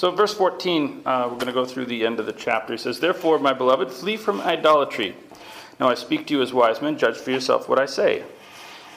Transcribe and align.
So, 0.00 0.10
verse 0.10 0.32
14, 0.32 1.02
uh, 1.04 1.24
we're 1.24 1.34
going 1.34 1.48
to 1.48 1.52
go 1.52 1.66
through 1.66 1.84
the 1.84 2.06
end 2.06 2.20
of 2.20 2.24
the 2.24 2.32
chapter. 2.32 2.72
He 2.72 2.78
says, 2.78 3.00
Therefore, 3.00 3.38
my 3.38 3.52
beloved, 3.52 3.90
flee 3.90 4.16
from 4.16 4.40
idolatry. 4.40 5.14
Now 5.78 5.90
I 5.90 5.94
speak 5.94 6.26
to 6.28 6.32
you 6.32 6.40
as 6.40 6.54
wise 6.54 6.80
men, 6.80 6.96
judge 6.96 7.18
for 7.18 7.30
yourself 7.30 7.68
what 7.68 7.78
I 7.78 7.84
say. 7.84 8.24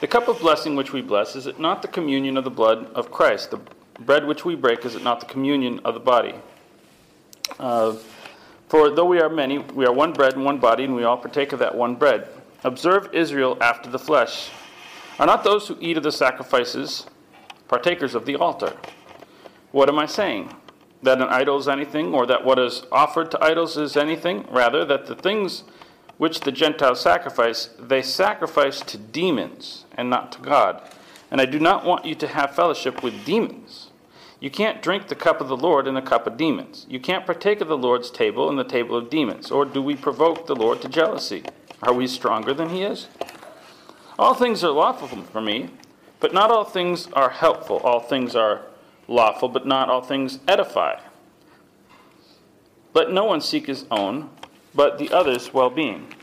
The 0.00 0.06
cup 0.06 0.28
of 0.28 0.38
blessing 0.38 0.76
which 0.76 0.94
we 0.94 1.02
bless, 1.02 1.36
is 1.36 1.46
it 1.46 1.60
not 1.60 1.82
the 1.82 1.88
communion 1.88 2.38
of 2.38 2.44
the 2.44 2.50
blood 2.50 2.90
of 2.94 3.10
Christ? 3.10 3.50
The 3.50 3.60
bread 4.00 4.26
which 4.26 4.46
we 4.46 4.54
break, 4.54 4.86
is 4.86 4.94
it 4.94 5.02
not 5.02 5.20
the 5.20 5.26
communion 5.26 5.78
of 5.84 5.92
the 5.92 6.00
body? 6.00 6.36
Uh, 7.58 7.96
for 8.70 8.88
though 8.88 9.04
we 9.04 9.20
are 9.20 9.28
many, 9.28 9.58
we 9.58 9.84
are 9.84 9.92
one 9.92 10.14
bread 10.14 10.32
and 10.36 10.44
one 10.46 10.58
body, 10.58 10.84
and 10.84 10.94
we 10.94 11.04
all 11.04 11.18
partake 11.18 11.52
of 11.52 11.58
that 11.58 11.74
one 11.74 11.96
bread. 11.96 12.28
Observe 12.64 13.10
Israel 13.12 13.58
after 13.60 13.90
the 13.90 13.98
flesh. 13.98 14.48
Are 15.18 15.26
not 15.26 15.44
those 15.44 15.68
who 15.68 15.76
eat 15.82 15.98
of 15.98 16.02
the 16.02 16.12
sacrifices 16.12 17.04
partakers 17.68 18.14
of 18.14 18.24
the 18.24 18.36
altar? 18.36 18.72
What 19.70 19.90
am 19.90 19.98
I 19.98 20.06
saying? 20.06 20.54
That 21.04 21.20
an 21.20 21.28
idol 21.28 21.58
is 21.58 21.68
anything, 21.68 22.14
or 22.14 22.26
that 22.26 22.44
what 22.44 22.58
is 22.58 22.84
offered 22.90 23.30
to 23.30 23.44
idols 23.44 23.76
is 23.76 23.96
anything? 23.96 24.46
Rather, 24.50 24.84
that 24.86 25.06
the 25.06 25.14
things 25.14 25.64
which 26.16 26.40
the 26.40 26.52
Gentiles 26.52 27.00
sacrifice, 27.00 27.68
they 27.78 28.02
sacrifice 28.02 28.80
to 28.80 28.96
demons 28.98 29.84
and 29.96 30.08
not 30.08 30.32
to 30.32 30.40
God. 30.40 30.80
And 31.30 31.40
I 31.40 31.44
do 31.44 31.58
not 31.58 31.84
want 31.84 32.04
you 32.04 32.14
to 32.14 32.28
have 32.28 32.54
fellowship 32.54 33.02
with 33.02 33.24
demons. 33.24 33.90
You 34.40 34.50
can't 34.50 34.82
drink 34.82 35.08
the 35.08 35.14
cup 35.14 35.40
of 35.40 35.48
the 35.48 35.56
Lord 35.56 35.86
in 35.86 35.94
the 35.94 36.02
cup 36.02 36.26
of 36.26 36.36
demons. 36.36 36.86
You 36.88 37.00
can't 37.00 37.26
partake 37.26 37.60
of 37.60 37.68
the 37.68 37.78
Lord's 37.78 38.10
table 38.10 38.48
in 38.48 38.56
the 38.56 38.64
table 38.64 38.96
of 38.96 39.10
demons. 39.10 39.50
Or 39.50 39.64
do 39.64 39.82
we 39.82 39.96
provoke 39.96 40.46
the 40.46 40.56
Lord 40.56 40.80
to 40.82 40.88
jealousy? 40.88 41.44
Are 41.82 41.92
we 41.92 42.06
stronger 42.06 42.54
than 42.54 42.70
he 42.70 42.82
is? 42.82 43.08
All 44.18 44.34
things 44.34 44.62
are 44.62 44.70
lawful 44.70 45.08
for 45.08 45.40
me, 45.40 45.70
but 46.20 46.32
not 46.32 46.50
all 46.50 46.64
things 46.64 47.08
are 47.12 47.30
helpful. 47.30 47.78
All 47.78 48.00
things 48.00 48.34
are 48.36 48.62
lawful, 49.08 49.48
but 49.48 49.66
not 49.66 49.88
all 49.88 50.02
things 50.02 50.38
edify. 50.48 51.00
Let 52.94 53.10
no 53.10 53.24
one 53.24 53.40
seek 53.40 53.66
his 53.66 53.86
own, 53.90 54.30
but 54.74 54.98
the 54.98 55.10
other's 55.10 55.52
well 55.52 55.70
being. 55.70 56.14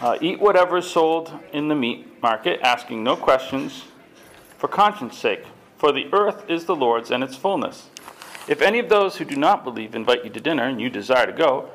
Uh, 0.00 0.18
eat 0.20 0.40
whatever 0.40 0.78
is 0.78 0.90
sold 0.90 1.32
in 1.52 1.68
the 1.68 1.74
meat 1.74 2.22
market, 2.22 2.60
asking 2.62 3.02
no 3.02 3.16
questions 3.16 3.84
for 4.58 4.68
conscience 4.68 5.16
sake, 5.16 5.44
for 5.76 5.92
the 5.92 6.08
earth 6.12 6.48
is 6.48 6.64
the 6.64 6.76
Lord's 6.76 7.10
and 7.10 7.22
its 7.22 7.36
fullness. 7.36 7.88
If 8.48 8.62
any 8.62 8.78
of 8.78 8.88
those 8.88 9.16
who 9.16 9.24
do 9.24 9.36
not 9.36 9.64
believe 9.64 9.94
invite 9.94 10.24
you 10.24 10.30
to 10.30 10.40
dinner 10.40 10.64
and 10.64 10.80
you 10.80 10.88
desire 10.88 11.26
to 11.26 11.32
go, 11.32 11.68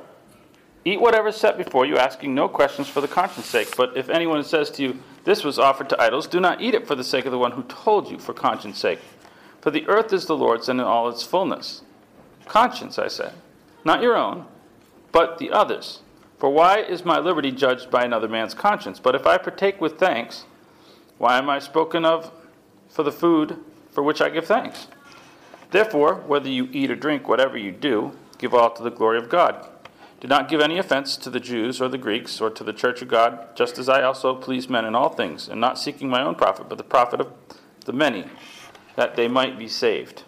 eat 0.86 1.02
whatever 1.02 1.28
is 1.28 1.36
set 1.36 1.58
before 1.58 1.86
you, 1.86 1.98
asking 1.98 2.34
no 2.34 2.48
questions 2.48 2.88
for 2.88 3.02
the 3.02 3.08
conscience 3.08 3.48
sake. 3.48 3.76
But 3.76 3.98
if 3.98 4.10
anyone 4.10 4.44
says 4.44 4.72
to 4.72 4.84
you, 4.84 5.00
This 5.24 5.44
was 5.44 5.60
offered 5.60 5.90
to 5.90 6.02
idols, 6.02 6.26
do 6.28 6.40
not 6.40 6.62
eat 6.62 6.74
it 6.74 6.88
for 6.88 6.96
the 6.96 7.04
sake 7.04 7.26
of 7.26 7.32
the 7.32 7.38
one 7.38 7.52
who 7.52 7.64
told 7.64 8.10
you 8.10 8.18
for 8.18 8.34
conscience 8.34 8.80
sake. 8.80 9.00
For 9.62 9.72
the 9.72 9.88
earth 9.88 10.12
is 10.12 10.26
the 10.26 10.36
Lord's 10.36 10.68
and 10.68 10.80
in 10.80 10.86
all 10.86 11.08
its 11.08 11.24
fullness. 11.24 11.84
Conscience, 12.48 13.00
I 13.00 13.08
said, 13.08 13.34
not 13.86 14.02
your 14.02 14.18
own 14.18 14.46
but 15.12 15.38
the 15.38 15.52
others. 15.52 16.00
For 16.38 16.50
why 16.50 16.80
is 16.80 17.06
my 17.06 17.20
liberty 17.20 17.52
judged 17.52 17.92
by 17.92 18.04
another 18.04 18.28
man's 18.28 18.54
conscience? 18.54 19.00
But 19.00 19.16
if 19.16 19.28
I 19.28 19.38
partake 19.38 19.80
with 19.80 20.00
thanks, 20.00 20.46
why 21.18 21.38
am 21.38 21.50
I 21.50 21.60
spoken 21.60 22.06
of 22.06 22.32
for 22.90 23.04
the 23.04 23.12
food 23.12 23.58
for 23.92 24.02
which 24.04 24.22
I 24.22 24.30
give 24.30 24.46
thanks? 24.46 24.88
Therefore, 25.70 26.16
whether 26.16 26.50
you 26.50 26.68
eat 26.72 26.92
or 26.92 26.96
drink, 26.96 27.28
whatever 27.28 27.58
you 27.58 27.72
do, 27.72 28.18
give 28.38 28.54
all 28.54 28.72
to 28.72 28.84
the 28.84 28.90
glory 28.90 29.18
of 29.18 29.30
God. 29.30 29.68
Do 30.20 30.28
not 30.28 30.50
give 30.50 30.62
any 30.62 30.78
offense 30.78 31.18
to 31.18 31.30
the 31.30 31.40
Jews 31.40 31.82
or 31.82 31.88
the 31.88 31.98
Greeks 31.98 32.42
or 32.42 32.50
to 32.50 32.64
the 32.64 32.74
church 32.74 33.02
of 33.02 33.08
God, 33.08 33.56
just 33.56 33.78
as 33.78 33.90
I 33.90 34.04
also 34.04 34.36
please 34.36 34.70
men 34.70 34.86
in 34.86 34.96
all 34.96 35.10
things, 35.10 35.48
and 35.48 35.60
not 35.60 35.80
seeking 35.80 36.10
my 36.10 36.22
own 36.22 36.36
profit, 36.36 36.70
but 36.70 36.78
the 36.78 36.84
profit 36.84 37.22
of 37.22 37.32
the 37.86 37.94
many, 37.94 38.26
that 39.02 39.16
they 39.16 39.28
might 39.28 39.58
be 39.58 39.68
saved. 39.68 40.22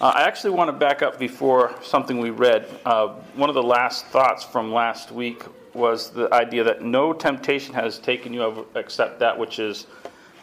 Uh, 0.00 0.12
I 0.14 0.22
actually 0.22 0.50
want 0.50 0.68
to 0.68 0.72
back 0.72 1.02
up 1.02 1.18
before 1.18 1.74
something 1.82 2.18
we 2.18 2.30
read. 2.30 2.68
Uh, 2.84 3.08
one 3.34 3.48
of 3.48 3.56
the 3.56 3.62
last 3.62 4.06
thoughts 4.06 4.44
from 4.44 4.72
last 4.72 5.10
week 5.10 5.42
was 5.74 6.10
the 6.10 6.32
idea 6.32 6.62
that 6.62 6.82
no 6.82 7.12
temptation 7.12 7.74
has 7.74 7.98
taken 7.98 8.32
you 8.32 8.68
except 8.76 9.18
that 9.18 9.36
which 9.36 9.58
is 9.58 9.88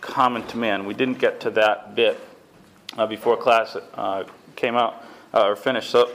common 0.02 0.46
to 0.48 0.58
man. 0.58 0.86
We 0.86 0.94
didn't 0.94 1.18
get 1.18 1.40
to 1.40 1.50
that 1.52 1.96
bit 1.96 2.20
uh, 2.98 3.08
before 3.08 3.38
class 3.38 3.78
uh, 3.94 4.26
came 4.58 4.76
out 4.76 5.02
uh, 5.34 5.48
or 5.48 5.56
finished. 5.56 5.92
So, 5.92 6.08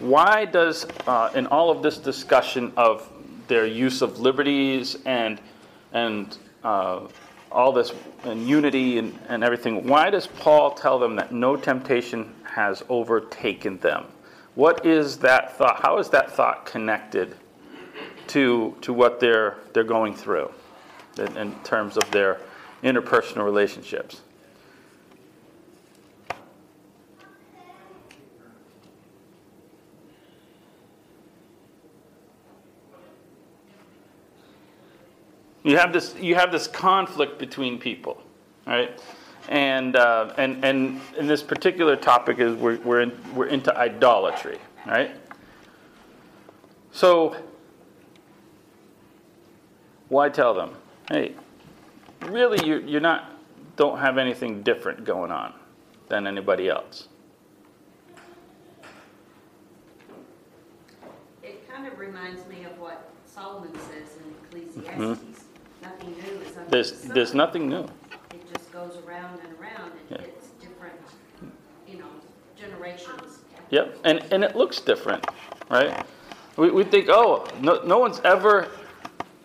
why 0.00 0.46
does, 0.46 0.84
uh, 1.06 1.30
in 1.36 1.46
all 1.46 1.70
of 1.70 1.80
this 1.80 1.96
discussion 1.96 2.72
of 2.76 3.08
their 3.46 3.66
use 3.66 4.02
of 4.02 4.18
liberties 4.18 4.96
and 5.06 5.40
and 5.92 6.36
all 7.50 7.72
this 7.72 7.92
and 8.24 8.46
unity 8.46 8.98
and, 8.98 9.18
and 9.28 9.42
everything, 9.42 9.86
why 9.86 10.10
does 10.10 10.26
Paul 10.26 10.72
tell 10.72 10.98
them 10.98 11.16
that 11.16 11.32
no 11.32 11.56
temptation 11.56 12.34
has 12.50 12.82
overtaken 12.88 13.78
them. 13.78 14.06
What 14.54 14.84
is 14.84 15.18
that 15.18 15.56
thought? 15.56 15.80
How 15.80 15.98
is 15.98 16.08
that 16.10 16.30
thought 16.30 16.66
connected 16.66 17.36
to, 18.28 18.76
to 18.80 18.92
what 18.92 19.20
they're, 19.20 19.56
they're 19.72 19.84
going 19.84 20.14
through 20.14 20.50
in, 21.18 21.36
in 21.36 21.54
terms 21.62 21.96
of 21.96 22.10
their 22.10 22.40
interpersonal 22.82 23.44
relationships? 23.44 24.20
You 35.70 35.76
have 35.76 35.92
this, 35.92 36.14
you 36.20 36.34
have 36.34 36.50
this 36.50 36.66
conflict 36.66 37.38
between 37.38 37.78
people, 37.78 38.20
right? 38.66 39.00
and 39.48 39.96
uh, 39.96 40.32
and 40.36 40.64
and 40.64 41.00
in 41.18 41.26
this 41.26 41.42
particular 41.42 41.96
topic 41.96 42.38
is 42.38 42.54
we're 42.54 42.78
we're, 42.80 43.00
in, 43.00 43.34
we're 43.34 43.46
into 43.46 43.76
idolatry, 43.76 44.58
right? 44.86 45.10
So 46.92 47.36
why 50.08 50.28
tell 50.28 50.54
them, 50.54 50.74
hey, 51.10 51.34
really 52.22 52.66
you 52.66 52.82
you're 52.86 53.00
not 53.00 53.32
don't 53.76 53.98
have 53.98 54.18
anything 54.18 54.62
different 54.62 55.04
going 55.04 55.30
on 55.30 55.54
than 56.08 56.26
anybody 56.26 56.68
else. 56.68 57.08
It 61.42 61.68
kind 61.68 61.86
of 61.86 61.98
reminds 61.98 62.46
me 62.48 62.64
of 62.64 62.78
what 62.78 63.10
Solomon 63.24 63.72
says 63.72 64.16
in 64.16 64.60
Ecclesiastes. 64.60 64.98
Mm-hmm. 64.98 65.32
Nothing 65.82 66.10
new 66.10 66.40
is 66.42 66.56
under 66.58 66.59
there's, 66.70 66.92
the. 66.92 67.12
There's 67.12 67.34
nothing 67.34 67.68
new 67.68 67.84
It 68.32 68.52
just 68.52 68.72
goes 68.72 68.96
around 69.06 69.40
and 69.44 69.58
around 69.60 69.90
and 69.92 70.00
Yeah. 70.10 70.26
hits 70.26 70.48
different, 70.60 70.94
you 71.88 71.98
know, 71.98 72.06
generations. 72.58 73.38
Yep, 73.70 73.98
and, 74.04 74.22
and 74.32 74.44
it 74.44 74.56
looks 74.56 74.80
different, 74.80 75.26
right? 75.68 76.04
We, 76.56 76.70
we 76.70 76.84
think, 76.84 77.08
oh, 77.08 77.46
no, 77.60 77.80
no 77.84 77.98
one's 77.98 78.20
ever 78.24 78.68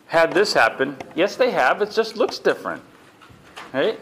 had 0.08 0.34
this 0.34 0.53
happen. 0.53 0.97
Yes, 1.16 1.36
they 1.36 1.52
have, 1.52 1.81
it 1.81 1.91
just 1.91 2.16
looks 2.18 2.40
different, 2.40 2.81
right? 3.74 4.00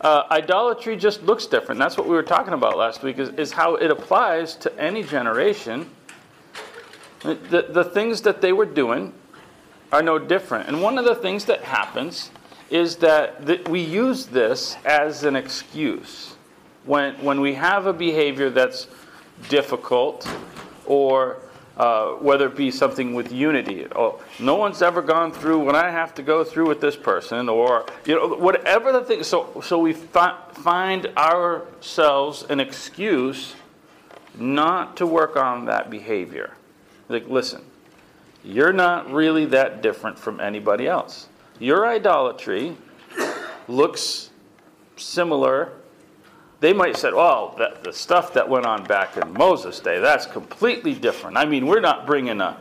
Uh, 0.00 0.24
idolatry 0.30 0.96
just 0.96 1.22
looks 1.22 1.46
different. 1.46 1.78
That's 1.78 1.96
what 1.96 2.06
we 2.06 2.14
were 2.14 2.22
talking 2.22 2.52
about 2.52 2.76
last 2.76 3.02
week, 3.02 3.18
is, 3.18 3.30
is 3.30 3.52
how 3.52 3.76
it 3.76 3.90
applies 3.90 4.54
to 4.56 4.78
any 4.78 5.02
generation. 5.02 5.90
The, 7.20 7.66
the 7.70 7.82
things 7.82 8.20
that 8.22 8.40
they 8.40 8.52
were 8.52 8.66
doing 8.66 9.12
are 9.90 10.02
no 10.02 10.18
different. 10.18 10.68
And 10.68 10.82
one 10.82 10.98
of 10.98 11.04
the 11.04 11.14
things 11.14 11.46
that 11.46 11.62
happens 11.62 12.30
is 12.70 12.96
that, 12.96 13.68
we 13.68 13.80
use 13.80 14.26
this 14.26 14.76
as 14.84 15.24
an 15.24 15.36
excuse. 15.36 16.34
When, 16.84 17.14
when 17.22 17.40
we 17.40 17.54
have 17.54 17.86
a 17.86 17.92
behavior 17.92 18.50
that's 18.50 18.88
difficult, 19.48 20.28
or 20.84 21.38
uh, 21.76 22.12
whether 22.12 22.46
it 22.46 22.56
be 22.56 22.70
something 22.70 23.14
with 23.14 23.32
unity, 23.32 23.86
oh, 23.94 24.22
no 24.38 24.54
one's 24.54 24.82
ever 24.82 25.02
gone 25.02 25.30
through 25.32 25.58
what 25.58 25.74
I 25.74 25.90
have 25.90 26.14
to 26.14 26.22
go 26.22 26.42
through 26.42 26.68
with 26.68 26.80
this 26.80 26.96
person, 26.96 27.48
or 27.48 27.86
you 28.04 28.14
know, 28.14 28.28
whatever 28.28 28.92
the 28.92 29.02
thing. 29.02 29.22
So, 29.22 29.60
so 29.64 29.78
we 29.78 29.92
fi- 29.92 30.38
find 30.52 31.06
ourselves 31.16 32.44
an 32.48 32.60
excuse 32.60 33.54
not 34.38 34.96
to 34.96 35.06
work 35.06 35.36
on 35.36 35.66
that 35.66 35.90
behavior. 35.90 36.54
Like, 37.08 37.28
listen, 37.28 37.62
you're 38.44 38.72
not 38.72 39.10
really 39.10 39.44
that 39.46 39.82
different 39.82 40.18
from 40.18 40.40
anybody 40.40 40.86
else. 40.86 41.28
Your 41.58 41.86
idolatry 41.86 42.76
looks 43.68 44.30
similar. 44.96 45.72
They 46.60 46.72
might 46.72 46.96
say, 46.96 47.12
well, 47.12 47.54
that, 47.58 47.84
the 47.84 47.92
stuff 47.92 48.32
that 48.34 48.48
went 48.48 48.66
on 48.66 48.84
back 48.84 49.16
in 49.16 49.32
Moses' 49.32 49.80
day, 49.80 50.00
that's 50.00 50.26
completely 50.26 50.94
different. 50.94 51.36
I 51.36 51.44
mean, 51.44 51.66
we're 51.66 51.80
not 51.80 52.06
bringing 52.06 52.40
a 52.40 52.58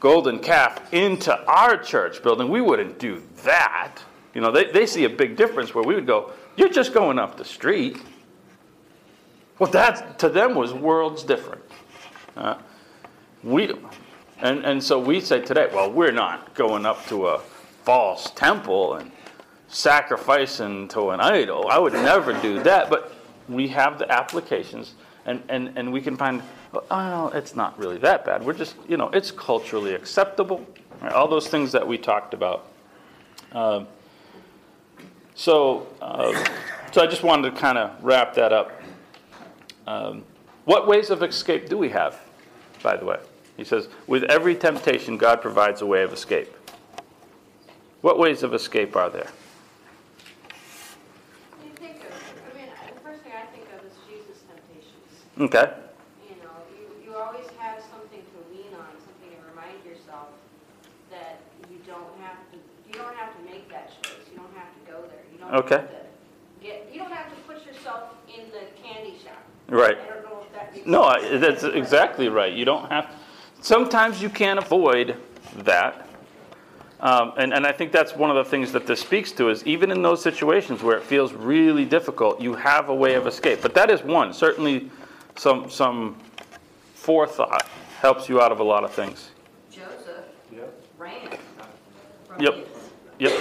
golden 0.00 0.38
calf 0.38 0.92
into 0.92 1.36
our 1.46 1.76
church 1.76 2.22
building. 2.22 2.48
We 2.48 2.60
wouldn't 2.60 2.98
do 2.98 3.22
that. 3.44 3.96
You 4.34 4.40
know, 4.40 4.52
they, 4.52 4.70
they 4.70 4.86
see 4.86 5.04
a 5.04 5.10
big 5.10 5.36
difference 5.36 5.74
where 5.74 5.84
we 5.84 5.94
would 5.94 6.06
go, 6.06 6.32
you're 6.56 6.68
just 6.68 6.94
going 6.94 7.18
up 7.18 7.36
the 7.36 7.44
street. 7.44 7.98
Well, 9.58 9.70
that 9.72 10.18
to 10.20 10.28
them 10.28 10.54
was 10.54 10.72
worlds 10.72 11.24
different. 11.24 11.62
Uh, 12.36 12.56
we, 13.42 13.72
and, 14.40 14.64
and 14.64 14.82
so 14.82 15.00
we 15.00 15.20
say 15.20 15.40
today, 15.40 15.68
well, 15.72 15.90
we're 15.90 16.12
not 16.12 16.54
going 16.54 16.86
up 16.86 17.04
to 17.06 17.28
a 17.28 17.40
false 17.88 18.30
temple 18.32 18.96
and 18.96 19.10
sacrificing 19.68 20.86
to 20.88 21.08
an 21.08 21.20
idol. 21.20 21.68
I 21.70 21.78
would 21.78 21.94
never 21.94 22.38
do 22.42 22.62
that. 22.64 22.90
But 22.90 23.14
we 23.48 23.66
have 23.68 23.98
the 23.98 24.12
applications, 24.12 24.92
and, 25.24 25.42
and, 25.48 25.72
and 25.74 25.90
we 25.90 26.02
can 26.02 26.14
find, 26.14 26.42
oh, 26.90 27.28
it's 27.28 27.56
not 27.56 27.78
really 27.78 27.96
that 27.96 28.26
bad. 28.26 28.44
We're 28.44 28.52
just, 28.52 28.76
you 28.86 28.98
know, 28.98 29.08
it's 29.14 29.30
culturally 29.30 29.94
acceptable. 29.94 30.66
All 31.14 31.28
those 31.28 31.48
things 31.48 31.72
that 31.72 31.88
we 31.88 31.96
talked 31.96 32.34
about. 32.34 32.66
Um, 33.52 33.86
so, 35.34 35.86
uh, 36.02 36.44
so 36.92 37.00
I 37.02 37.06
just 37.06 37.22
wanted 37.22 37.54
to 37.54 37.58
kind 37.58 37.78
of 37.78 38.04
wrap 38.04 38.34
that 38.34 38.52
up. 38.52 38.82
Um, 39.86 40.24
what 40.66 40.86
ways 40.86 41.08
of 41.08 41.22
escape 41.22 41.70
do 41.70 41.78
we 41.78 41.88
have, 41.88 42.20
by 42.82 42.98
the 42.98 43.06
way? 43.06 43.18
He 43.56 43.64
says, 43.64 43.88
with 44.06 44.24
every 44.24 44.56
temptation, 44.56 45.16
God 45.16 45.40
provides 45.40 45.80
a 45.80 45.86
way 45.86 46.02
of 46.02 46.12
escape. 46.12 46.54
What 48.00 48.18
ways 48.18 48.42
of 48.42 48.54
escape 48.54 48.94
are 48.96 49.10
there? 49.10 49.26
You 51.64 51.70
think 51.76 51.96
of, 51.96 52.12
I 52.14 52.56
mean, 52.56 52.68
the 52.94 53.00
first 53.00 53.22
thing 53.22 53.32
I 53.34 53.46
think 53.46 53.66
of 53.74 53.84
is 53.84 53.92
Jesus' 54.08 54.42
temptations. 54.46 55.10
Okay. 55.40 55.72
You 56.28 56.36
know, 56.42 56.54
you, 56.78 57.10
you 57.10 57.16
always 57.18 57.46
have 57.58 57.82
something 57.90 58.22
to 58.22 58.38
lean 58.54 58.72
on, 58.74 58.86
something 59.02 59.30
to 59.34 59.50
remind 59.50 59.84
yourself 59.84 60.28
that 61.10 61.40
you 61.70 61.78
don't 61.86 62.14
have 62.22 62.38
to, 62.52 62.56
you 62.86 62.94
don't 62.94 63.16
have 63.16 63.36
to 63.36 63.42
make 63.44 63.68
that 63.70 63.90
choice. 64.02 64.12
You 64.30 64.38
don't 64.38 64.54
have 64.54 64.70
to 64.74 64.90
go 64.92 65.02
there. 65.08 65.22
You 65.32 65.38
don't 65.38 65.54
Okay. 65.66 65.76
have 65.82 65.90
to 65.90 66.62
get, 66.62 66.88
you 66.92 67.00
don't 67.00 67.12
have 67.12 67.28
to 67.30 67.36
put 67.52 67.66
yourself 67.66 68.14
in 68.28 68.46
the 68.50 68.66
candy 68.80 69.16
shop. 69.24 69.42
Right. 69.68 69.98
I 70.00 70.14
don't 70.14 70.22
know 70.24 70.44
if 70.46 70.52
that 70.52 70.86
No. 70.86 71.02
I- 71.02 71.36
that's 71.38 71.64
exactly 71.64 72.28
right. 72.28 72.52
You 72.52 72.64
don't 72.64 72.88
have, 72.90 73.12
sometimes 73.60 74.22
you 74.22 74.30
can't 74.30 74.58
avoid 74.58 75.16
that. 75.56 76.07
Um, 77.00 77.32
and, 77.36 77.54
and 77.54 77.64
I 77.64 77.70
think 77.72 77.92
that's 77.92 78.16
one 78.16 78.28
of 78.28 78.36
the 78.36 78.50
things 78.50 78.72
that 78.72 78.86
this 78.86 79.00
speaks 79.00 79.30
to 79.32 79.50
is 79.50 79.64
even 79.64 79.90
in 79.92 80.02
those 80.02 80.20
situations 80.20 80.82
where 80.82 80.96
it 80.96 81.04
feels 81.04 81.32
really 81.32 81.84
difficult, 81.84 82.40
you 82.40 82.54
have 82.56 82.88
a 82.88 82.94
way 82.94 83.14
of 83.14 83.26
escape. 83.26 83.60
But 83.62 83.74
that 83.74 83.88
is 83.88 84.02
one. 84.02 84.32
Certainly, 84.32 84.90
some, 85.36 85.70
some 85.70 86.16
forethought 86.94 87.68
helps 88.00 88.28
you 88.28 88.40
out 88.40 88.50
of 88.50 88.58
a 88.58 88.64
lot 88.64 88.82
of 88.82 88.92
things. 88.92 89.30
Joseph 89.70 90.24
ran 90.98 91.28
from 92.26 92.40
Yep. 92.42 92.54
his. 92.54 92.66
Yep. 93.20 93.32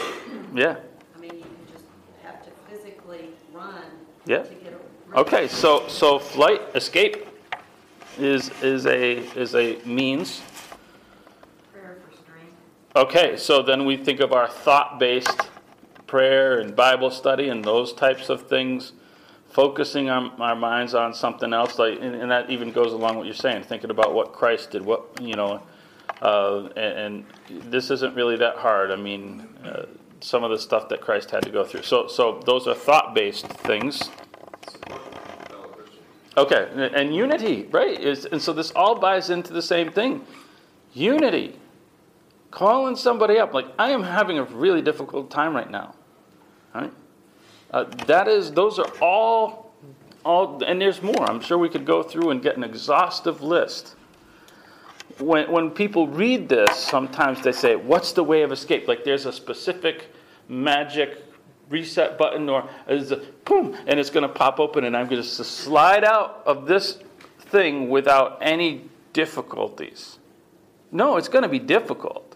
Yeah. 0.53 0.75
I 1.15 1.19
mean, 1.19 1.36
you 1.38 1.44
just 1.71 1.86
have 2.24 2.44
to 2.45 2.51
physically 2.69 3.30
run 3.51 3.81
Yeah. 4.27 4.44
to 4.44 4.53
get 4.53 4.74
a. 5.13 5.18
Okay, 5.18 5.48
so, 5.48 5.88
so 5.88 6.19
flight, 6.19 6.62
escape 6.75 7.25
is, 8.19 8.51
is 8.62 8.86
a, 8.86 9.18
is 9.36 9.56
a 9.56 9.80
means. 9.83 10.42
Okay, 12.98 13.38
so 13.38 13.62
then 13.62 13.86
we 13.86 13.96
think 13.96 14.22
of 14.22 14.34
our 14.34 14.48
thought 14.48 14.98
based 14.98 15.50
prayer 16.08 16.58
and 16.58 16.76
Bible 16.76 17.12
study 17.12 17.50
and 17.50 17.64
those 17.64 17.94
types 17.94 18.30
of 18.30 18.48
things, 18.48 18.94
focusing 19.52 20.10
our, 20.10 20.32
our 20.42 20.56
minds 20.56 20.96
on 20.96 21.14
something 21.14 21.54
else. 21.54 21.78
Like, 21.78 22.00
and, 22.02 22.16
and 22.16 22.32
that 22.32 22.50
even 22.50 22.72
goes 22.72 22.94
along 22.94 23.18
what 23.18 23.28
you're 23.28 23.36
saying, 23.36 23.66
thinking 23.66 23.92
about 23.92 24.16
what 24.16 24.34
Christ 24.34 24.72
did, 24.72 24.84
what, 24.84 25.06
you 25.22 25.36
know, 25.36 25.62
uh, 26.24 26.70
and, 26.76 27.26
and 27.46 27.72
this 27.72 27.92
isn't 27.92 28.16
really 28.16 28.36
that 28.38 28.56
hard. 28.56 28.90
I 28.90 28.96
mean, 28.96 29.48
uh, 29.64 29.86
some 30.20 30.44
of 30.44 30.50
the 30.50 30.58
stuff 30.58 30.90
that 30.90 31.00
Christ 31.00 31.30
had 31.30 31.44
to 31.44 31.52
go 31.52 31.64
through. 31.64 31.84
So, 31.84 32.08
so 32.08 32.42
those 32.48 32.68
are 32.68 32.74
thought 32.74 33.14
based 33.14 33.46
things. 33.46 34.10
Okay, 36.36 36.68
and, 36.72 36.82
and 36.82 37.16
unity, 37.16 37.68
right? 37.70 38.02
Is, 38.02 38.26
and 38.26 38.42
so 38.42 38.54
this 38.54 38.72
all 38.72 38.96
buys 38.96 39.30
into 39.30 39.54
the 39.54 39.62
same 39.62 39.92
thing 39.92 40.26
unity 40.96 41.60
calling 42.52 42.96
somebody 42.96 43.38
up 43.38 43.54
like 43.54 43.66
i 43.78 43.90
am 43.90 44.04
having 44.04 44.38
a 44.38 44.44
really 44.44 44.82
difficult 44.82 45.30
time 45.30 45.56
right 45.56 45.70
now 45.70 45.94
right? 46.78 46.94
Uh, 47.72 47.84
that 48.06 48.28
is 48.28 48.52
those 48.52 48.80
are 48.80 48.90
all 49.02 49.72
all 50.24 50.64
and 50.64 50.82
there's 50.82 51.02
more. 51.02 51.30
I'm 51.30 51.42
sure 51.42 51.58
we 51.58 51.70
could 51.70 51.86
go 51.86 52.04
through 52.04 52.32
and 52.32 52.42
get 52.42 52.58
an 52.58 52.64
exhaustive 52.64 53.42
list. 53.42 53.96
When, 55.20 55.52
when 55.52 55.72
people 55.72 56.08
read 56.08 56.48
this 56.48 56.76
sometimes 56.76 57.42
they 57.42 57.52
say 57.52 57.76
what's 57.76 58.12
the 58.12 58.24
way 58.24 58.44
of 58.44 58.52
escape? 58.52 58.88
Like 58.88 59.04
there's 59.04 59.26
a 59.26 59.34
specific 59.34 60.14
magic 60.48 61.24
reset 61.70 62.18
button 62.18 62.48
or 62.48 62.70
is 62.88 63.12
a 63.12 63.18
boom 63.44 63.76
and 63.88 64.00
it's 64.00 64.10
going 64.10 64.22
to 64.26 64.34
pop 64.34 64.58
open 64.58 64.86
and 64.86 64.96
i'm 64.96 65.06
going 65.06 65.22
to 65.22 65.28
slide 65.28 66.06
out 66.06 66.42
of 66.46 66.66
this 66.66 67.00
thing 67.40 67.90
without 67.90 68.38
any 68.42 68.86
difficulties. 69.12 70.20
No 70.92 71.18
it's 71.18 71.28
going 71.28 71.44
to 71.44 71.50
be 71.50 71.60
difficult 71.60 72.26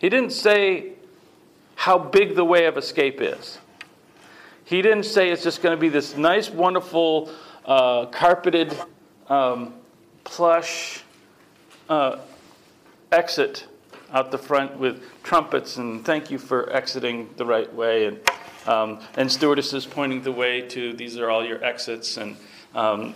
he 0.00 0.08
didn't 0.08 0.32
say 0.32 0.94
how 1.76 1.98
big 1.98 2.34
the 2.34 2.44
way 2.44 2.66
of 2.66 2.76
escape 2.76 3.20
is. 3.20 3.58
He 4.64 4.82
didn't 4.82 5.04
say 5.04 5.30
it's 5.30 5.42
just 5.42 5.62
going 5.62 5.76
to 5.76 5.80
be 5.80 5.88
this 5.88 6.16
nice, 6.16 6.50
wonderful, 6.50 7.30
uh, 7.64 8.06
carpeted, 8.06 8.76
um, 9.28 9.74
plush 10.24 11.02
uh, 11.88 12.18
exit 13.12 13.66
out 14.12 14.30
the 14.30 14.38
front 14.38 14.76
with 14.78 15.02
trumpets 15.22 15.76
and 15.76 16.04
thank 16.04 16.30
you 16.30 16.38
for 16.38 16.72
exiting 16.72 17.28
the 17.36 17.44
right 17.44 17.72
way 17.74 18.06
and 18.06 18.20
um, 18.66 19.00
and 19.16 19.30
stewardesses 19.30 19.86
pointing 19.86 20.22
the 20.22 20.30
way 20.30 20.60
to 20.60 20.92
these 20.92 21.18
are 21.18 21.30
all 21.30 21.44
your 21.44 21.64
exits 21.64 22.16
and 22.16 22.36
um, 22.74 23.14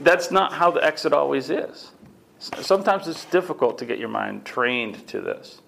that's 0.00 0.30
not 0.30 0.52
how 0.52 0.70
the 0.70 0.84
exit 0.84 1.12
always 1.12 1.48
is. 1.48 1.92
Sometimes 2.38 3.08
it's 3.08 3.24
difficult 3.26 3.78
to 3.78 3.86
get 3.86 3.98
your 3.98 4.08
mind 4.08 4.44
trained 4.44 5.06
to 5.08 5.20
this. 5.20 5.61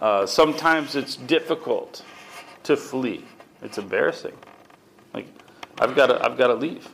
Uh, 0.00 0.26
sometimes 0.26 0.94
it's 0.94 1.16
difficult 1.16 2.04
to 2.62 2.76
flee. 2.76 3.24
It's 3.62 3.78
embarrassing. 3.78 4.36
Like, 5.14 5.26
I've 5.78 5.96
got 5.96 6.08
to, 6.08 6.22
I've 6.22 6.36
got 6.36 6.48
to 6.48 6.54
leave. 6.54 6.88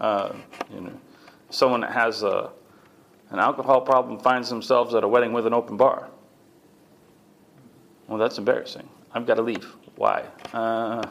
Uh, 0.00 0.32
you 0.72 0.80
know, 0.80 0.92
someone 1.50 1.82
that 1.82 1.92
has 1.92 2.22
a, 2.22 2.50
an 3.30 3.38
alcohol 3.38 3.82
problem 3.82 4.18
finds 4.18 4.48
themselves 4.48 4.94
at 4.94 5.04
a 5.04 5.08
wedding 5.08 5.32
with 5.32 5.46
an 5.46 5.52
open 5.52 5.76
bar. 5.76 6.08
Well, 8.08 8.18
that's 8.18 8.38
embarrassing. 8.38 8.88
I've 9.12 9.26
got 9.26 9.34
to 9.34 9.42
leave. 9.42 9.64
Why? 9.96 10.24
Uh, 10.52 11.02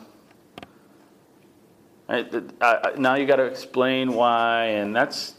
I, 2.10 2.26
I, 2.62 2.92
now 2.98 3.16
you 3.16 3.26
got 3.26 3.38
to 3.38 3.46
explain 3.46 4.14
why, 4.14 4.66
and 4.66 4.94
that's 4.94 5.36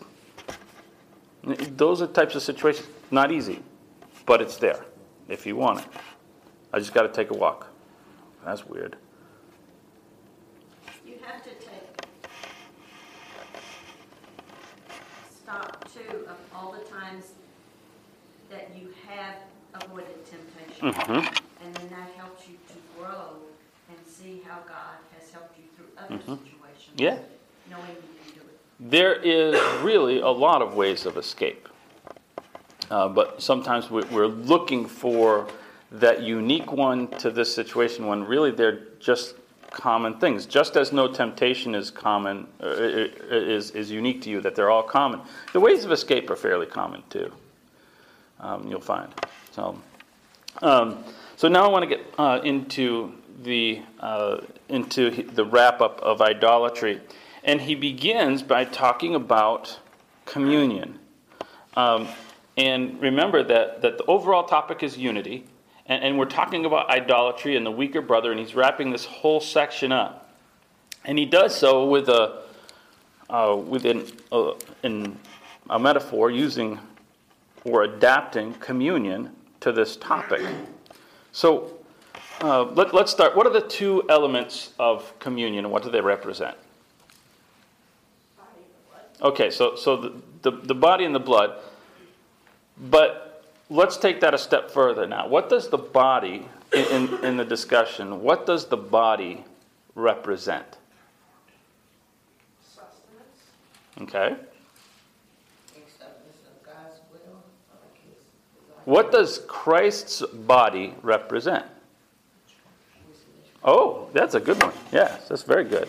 those 1.42 2.00
are 2.00 2.06
types 2.06 2.34
of 2.34 2.42
situations. 2.42 2.86
Not 3.10 3.30
easy, 3.30 3.60
but 4.24 4.40
it's 4.40 4.56
there 4.56 4.82
if 5.28 5.46
you 5.46 5.56
want 5.56 5.80
it. 5.80 5.86
I 6.72 6.78
just 6.78 6.94
got 6.94 7.02
to 7.02 7.08
take 7.08 7.30
a 7.30 7.34
walk. 7.34 7.68
That's 8.44 8.66
weird. 8.66 8.96
You 11.06 11.14
have 11.24 11.42
to 11.44 11.50
take 11.50 12.06
stock 15.30 15.92
too 15.92 16.26
of 16.28 16.36
all 16.54 16.72
the 16.72 16.84
times 16.90 17.32
that 18.50 18.70
you 18.78 18.92
have 19.08 19.36
avoided 19.82 20.24
temptation. 20.26 20.92
hmm 20.92 21.18
And 21.64 21.74
then 21.74 21.88
that 21.90 22.10
helps 22.16 22.48
you 22.48 22.54
to 22.68 22.74
grow 22.98 23.36
and 23.88 23.98
see 24.06 24.42
how 24.46 24.58
God 24.66 24.96
has 25.18 25.30
helped 25.30 25.56
you 25.58 25.64
through 25.76 25.86
other 25.98 26.18
situations. 26.18 26.96
Yeah. 26.96 27.18
Knowing 27.70 27.86
you 27.90 28.24
can 28.24 28.34
do 28.34 28.40
it. 28.40 28.58
There 28.80 29.14
is 29.14 29.54
really 29.82 30.20
a 30.20 30.28
lot 30.28 30.62
of 30.62 30.74
ways 30.74 31.06
of 31.06 31.16
escape. 31.16 31.68
Uh, 32.92 33.08
but 33.08 33.40
sometimes 33.40 33.90
we- 33.90 34.04
we're 34.10 34.26
looking 34.26 34.84
for 34.86 35.48
that 35.90 36.22
unique 36.22 36.70
one 36.70 37.06
to 37.08 37.30
this 37.30 37.54
situation 37.54 38.06
when 38.06 38.22
really 38.24 38.50
they're 38.50 38.80
just 39.00 39.34
common 39.70 40.12
things. 40.18 40.44
Just 40.44 40.76
as 40.76 40.92
no 40.92 41.08
temptation 41.08 41.74
is 41.74 41.90
common, 41.90 42.46
uh, 42.62 42.66
is, 42.66 43.70
is 43.70 43.90
unique 43.90 44.20
to 44.20 44.28
you, 44.28 44.42
that 44.42 44.54
they're 44.54 44.68
all 44.70 44.82
common. 44.82 45.20
The 45.54 45.60
ways 45.60 45.86
of 45.86 45.90
escape 45.90 46.28
are 46.28 46.36
fairly 46.36 46.66
common 46.66 47.02
too, 47.08 47.32
um, 48.40 48.66
you'll 48.68 48.80
find. 48.82 49.08
So, 49.52 49.78
um, 50.60 51.02
so 51.36 51.48
now 51.48 51.64
I 51.64 51.68
want 51.68 51.84
to 51.84 51.88
get 51.96 52.04
uh, 52.18 52.40
into 52.44 53.14
the 53.42 53.80
uh, 54.00 54.42
into 54.68 55.10
the 55.10 55.46
wrap 55.46 55.80
up 55.80 55.98
of 56.02 56.20
idolatry, 56.20 57.00
and 57.42 57.62
he 57.62 57.74
begins 57.74 58.42
by 58.42 58.66
talking 58.66 59.14
about 59.14 59.78
communion. 60.26 60.98
Um, 61.74 62.06
and 62.56 63.00
remember 63.00 63.42
that 63.42 63.82
that 63.82 63.98
the 63.98 64.04
overall 64.04 64.44
topic 64.44 64.82
is 64.82 64.96
unity, 64.96 65.44
and, 65.86 66.02
and 66.04 66.18
we're 66.18 66.24
talking 66.24 66.64
about 66.64 66.90
idolatry 66.90 67.56
and 67.56 67.64
the 67.64 67.70
weaker 67.70 68.00
brother, 68.00 68.30
and 68.30 68.40
he's 68.40 68.54
wrapping 68.54 68.90
this 68.90 69.04
whole 69.04 69.40
section 69.40 69.92
up, 69.92 70.30
and 71.04 71.18
he 71.18 71.24
does 71.24 71.54
so 71.54 71.86
with 71.86 72.08
a 72.08 72.42
uh, 73.30 73.56
with 73.56 73.86
an, 73.86 74.06
uh, 74.30 74.52
in 74.82 75.18
a 75.70 75.78
metaphor 75.78 76.30
using 76.30 76.78
or 77.64 77.84
adapting 77.84 78.52
communion 78.54 79.30
to 79.60 79.72
this 79.72 79.96
topic. 79.96 80.42
So 81.32 81.78
uh, 82.42 82.64
let, 82.64 82.92
us 82.94 83.10
start. 83.10 83.36
What 83.36 83.46
are 83.46 83.52
the 83.52 83.60
two 83.60 84.02
elements 84.08 84.72
of 84.78 85.18
communion 85.18 85.64
and 85.64 85.72
what 85.72 85.82
do 85.82 85.90
they 85.90 86.00
represent? 86.00 86.56
Okay, 89.22 89.50
so, 89.50 89.76
so 89.76 89.96
the, 89.96 90.12
the, 90.42 90.50
the 90.50 90.74
body 90.74 91.04
and 91.04 91.14
the 91.14 91.20
blood. 91.20 91.60
But 92.82 93.44
let's 93.70 93.96
take 93.96 94.20
that 94.20 94.34
a 94.34 94.38
step 94.38 94.70
further 94.70 95.06
now. 95.06 95.28
What 95.28 95.48
does 95.48 95.68
the 95.68 95.78
body, 95.78 96.48
in, 96.72 96.84
in, 96.86 97.24
in 97.24 97.36
the 97.36 97.44
discussion, 97.44 98.22
what 98.22 98.44
does 98.46 98.66
the 98.66 98.76
body 98.76 99.44
represent? 99.94 100.66
Okay. 104.00 104.34
acceptance 105.76 106.38
of 106.46 106.66
God's 106.66 106.98
will, 107.12 107.42
like 107.70 107.94
his, 108.04 108.16
his 108.16 108.86
What 108.86 109.12
does 109.12 109.40
Christ's 109.46 110.22
body 110.22 110.94
represent? 111.02 111.66
Oh, 113.62 114.08
that's 114.12 114.34
a 114.34 114.40
good 114.40 114.60
one. 114.60 114.72
Yes, 114.90 115.28
that's 115.28 115.44
very 115.44 115.64
good. 115.64 115.88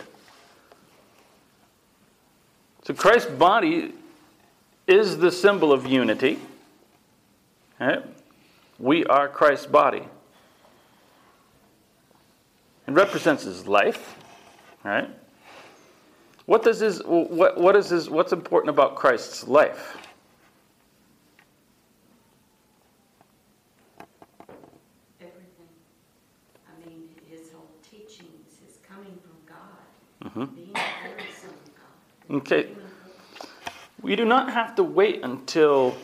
So 2.84 2.94
Christ's 2.94 3.32
body 3.32 3.94
is 4.86 5.18
the 5.18 5.32
symbol 5.32 5.72
of 5.72 5.88
unity. 5.88 6.38
Right? 7.80 8.04
We 8.80 9.06
are 9.06 9.28
Christ's 9.28 9.66
body. 9.66 10.04
It 12.88 12.92
represents 12.92 13.44
his 13.44 13.68
life, 13.68 14.18
right? 14.84 15.10
What 16.46 16.64
does 16.64 16.80
his 16.80 17.02
what 17.06 17.58
what 17.58 17.76
is 17.76 17.90
his 17.90 18.10
what's 18.10 18.34
important 18.34 18.70
about 18.70 18.96
Christ's 18.96 19.48
life? 19.48 19.98
Everything. 25.22 25.70
I 26.68 26.86
mean, 26.86 27.10
his 27.30 27.52
whole 27.54 27.70
teachings, 27.90 28.60
his 28.66 28.78
coming 28.88 29.18
from 29.22 29.38
God, 29.46 30.32
Mhm. 30.32 30.56
being 30.56 30.74
the 30.74 30.80
very 31.04 31.32
Son 31.32 31.50
of 31.52 32.30
God. 32.30 32.36
Okay. 32.38 32.70
We 34.02 34.18
do 34.18 34.26
not 34.26 34.52
have 34.52 34.76
to 34.76 34.84
wait 34.84 35.24
until 35.24 35.96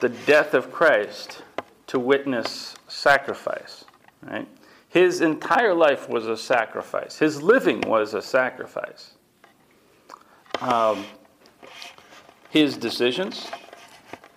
the 0.00 0.08
death 0.08 0.54
of 0.54 0.72
Christ 0.72 1.42
to 1.86 1.98
witness 1.98 2.74
sacrifice, 2.88 3.84
right? 4.22 4.48
His 4.88 5.20
entire 5.20 5.74
life 5.74 6.08
was 6.08 6.26
a 6.26 6.36
sacrifice. 6.36 7.18
His 7.18 7.42
living 7.42 7.80
was 7.82 8.14
a 8.14 8.22
sacrifice. 8.22 9.12
Um, 10.60 11.04
his 12.48 12.76
decisions, 12.76 13.48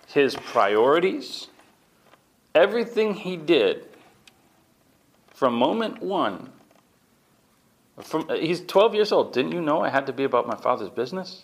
his 0.06 0.36
priorities, 0.36 1.48
everything 2.54 3.14
he 3.14 3.36
did 3.36 3.88
from 5.34 5.54
moment 5.54 6.00
one. 6.00 6.50
From 8.00 8.28
he's 8.28 8.60
12 8.60 8.94
years 8.94 9.12
old. 9.12 9.32
Didn't 9.32 9.52
you 9.52 9.60
know 9.60 9.80
I 9.82 9.88
had 9.88 10.06
to 10.06 10.12
be 10.12 10.24
about 10.24 10.46
my 10.46 10.56
father's 10.56 10.90
business? 10.90 11.42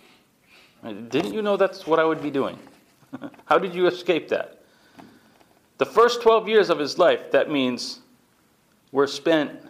Didn't 0.83 1.35
you 1.35 1.43
know 1.43 1.57
that's 1.57 1.87
what 1.87 1.99
I 1.99 2.05
would 2.05 2.23
be 2.23 2.31
doing? 2.31 2.59
How 3.45 3.59
did 3.59 3.75
you 3.75 3.87
escape 3.87 4.29
that? 4.29 4.62
The 5.79 5.87
first 5.87 6.23
12 6.23 6.49
years 6.49 6.71
of 6.71 6.79
his 6.79 6.99
life, 6.99 7.31
that 7.33 7.50
means, 7.50 8.00
were 8.93 9.07
spent 9.07 9.61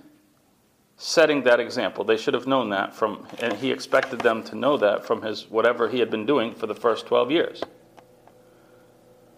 setting 0.96 1.42
that 1.44 1.60
example. 1.60 2.04
They 2.04 2.16
should 2.16 2.34
have 2.34 2.46
known 2.46 2.70
that 2.70 2.94
from, 2.94 3.26
and 3.38 3.54
he 3.54 3.70
expected 3.70 4.20
them 4.20 4.42
to 4.44 4.54
know 4.54 4.76
that 4.76 5.06
from 5.06 5.22
his 5.22 5.48
whatever 5.48 5.88
he 5.88 5.98
had 5.98 6.10
been 6.10 6.26
doing 6.26 6.54
for 6.54 6.66
the 6.66 6.74
first 6.74 7.06
12 7.06 7.30
years. 7.30 7.62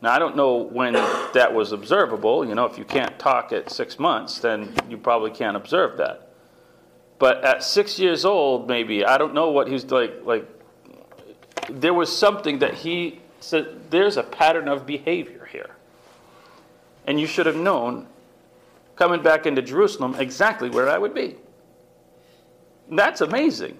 Now, 0.00 0.12
I 0.12 0.18
don't 0.18 0.35
know 0.35 0.56
when 0.56 0.94
that 0.94 1.54
was 1.54 1.71
observable. 1.71 2.44
You 2.44 2.56
know, 2.56 2.64
if 2.64 2.76
you 2.76 2.85
can't 2.85 3.16
talk 3.21 3.52
at 3.52 3.71
six 3.71 4.00
months, 4.00 4.40
then 4.40 4.75
you 4.88 4.99
probably 4.99 5.30
can't 5.30 5.56
observe 5.56 5.97
that. 5.99 6.32
But 7.21 7.44
at 7.44 7.62
six 7.62 8.00
years 8.00 8.25
old, 8.25 8.66
maybe, 8.66 9.04
I 9.04 9.16
don't 9.16 9.32
know 9.32 9.52
what 9.52 9.68
he's 9.68 9.85
like, 9.85 10.25
like, 10.25 10.49
there 11.71 11.94
was 11.94 12.14
something 12.14 12.59
that 12.59 12.75
he 12.75 13.22
said, 13.42 13.90
there's 13.90 14.16
a 14.16 14.22
pattern 14.22 14.68
of 14.68 14.87
behavior 14.87 15.49
here. 15.50 15.76
And 17.06 17.20
you 17.20 17.26
should 17.26 17.46
have 17.46 17.56
known, 17.56 18.06
coming 18.96 19.22
back 19.22 19.46
into 19.46 19.62
Jerusalem, 19.62 20.14
exactly 20.18 20.70
where 20.70 20.88
I 20.88 20.99
would 20.99 21.14
be. 21.14 21.37
That's 22.90 23.20
amazing. 23.20 23.78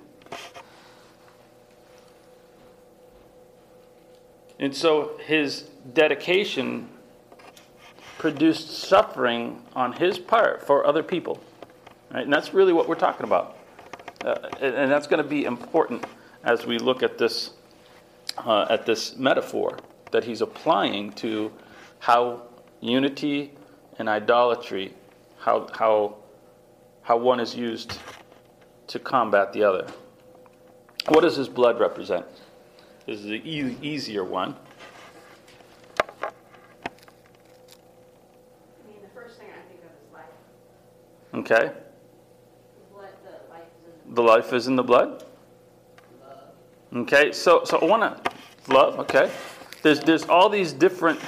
And 4.59 4.75
so 4.75 5.19
his 5.25 5.62
dedication 5.92 6.88
produced 8.19 8.71
suffering 8.71 9.61
on 9.75 9.92
his 9.92 10.19
part 10.19 10.64
for 10.64 10.87
other 10.87 11.02
people. 11.02 11.42
Right? 12.12 12.23
And 12.23 12.33
that's 12.33 12.54
really 12.54 12.73
what 12.73 12.88
we're 12.88 12.95
talking 12.95 13.25
about. 13.25 13.57
Uh, 14.25 14.37
and, 14.61 14.75
and 14.75 14.92
that's 14.92 15.09
going 15.09 15.23
to 15.23 15.28
be 15.28 15.45
important 15.45 16.04
as 16.45 16.64
we 16.64 16.78
look 16.78 17.02
at 17.02 17.19
this, 17.19 17.50
uh, 18.39 18.67
at 18.69 18.87
this 18.87 19.17
metaphor 19.17 19.79
that 20.11 20.25
he's 20.25 20.41
applying 20.41 21.12
to 21.12 21.53
how 21.99 22.43
unity 22.81 23.53
and 23.99 24.09
idolatry, 24.09 24.93
how, 25.39 25.69
how, 25.75 26.17
how 27.03 27.17
one 27.17 27.41
is 27.41 27.55
used 27.55 27.99
to 28.89 28.99
combat 28.99 29.53
the 29.53 29.62
other. 29.62 29.87
What 31.09 31.23
does 31.23 31.37
his 31.37 31.49
blood 31.49 31.81
represent? 31.81 32.27
This 33.07 33.21
is 33.21 33.25
the 33.25 33.43
e- 33.49 33.77
easier 33.83 34.25
one. 34.25 34.55
I 36.23 36.31
mean, 38.87 38.97
the 39.03 39.09
first 39.15 39.39
thing 39.39 39.49
I 39.51 39.62
think 39.69 39.81
of 39.83 39.91
is 39.91 40.12
life. 40.12 40.27
Okay? 41.35 41.73
The 42.93 42.99
life 42.99 43.15
The 44.15 44.23
life 44.23 44.53
is 44.53 44.67
in 44.69 44.77
the 44.77 44.85
blood? 44.85 45.25
Okay, 46.95 47.33
so, 47.33 47.65
so 47.65 47.79
I 47.79 47.85
want 47.87 48.03
to, 48.03 48.33
love, 48.73 48.99
okay. 49.01 49.31
There's, 49.83 50.01
there's 50.01 50.25
all 50.25 50.51
these 50.51 50.75
different, 50.75 51.19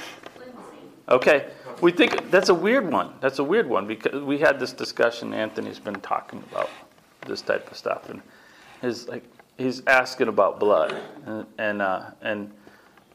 okay. 1.09 1.49
We 1.81 1.91
think, 1.91 2.29
that's 2.29 2.49
a 2.49 2.53
weird 2.53 2.89
one. 2.89 3.13
That's 3.19 3.39
a 3.39 3.43
weird 3.43 3.67
one 3.67 3.87
because 3.87 4.21
we 4.21 4.37
had 4.37 4.59
this 4.59 4.73
discussion, 4.73 5.33
Anthony's 5.33 5.79
been 5.79 5.99
talking 6.01 6.43
about 6.51 6.69
this 7.25 7.41
type 7.41 7.69
of 7.71 7.77
stuff. 7.77 8.09
And 8.09 8.21
his, 8.81 9.07
like, 9.07 9.23
he's 9.57 9.81
asking 9.87 10.27
about 10.27 10.59
blood 10.59 10.95
and, 11.25 11.45
and, 11.57 11.81
uh, 11.81 12.11
and 12.21 12.51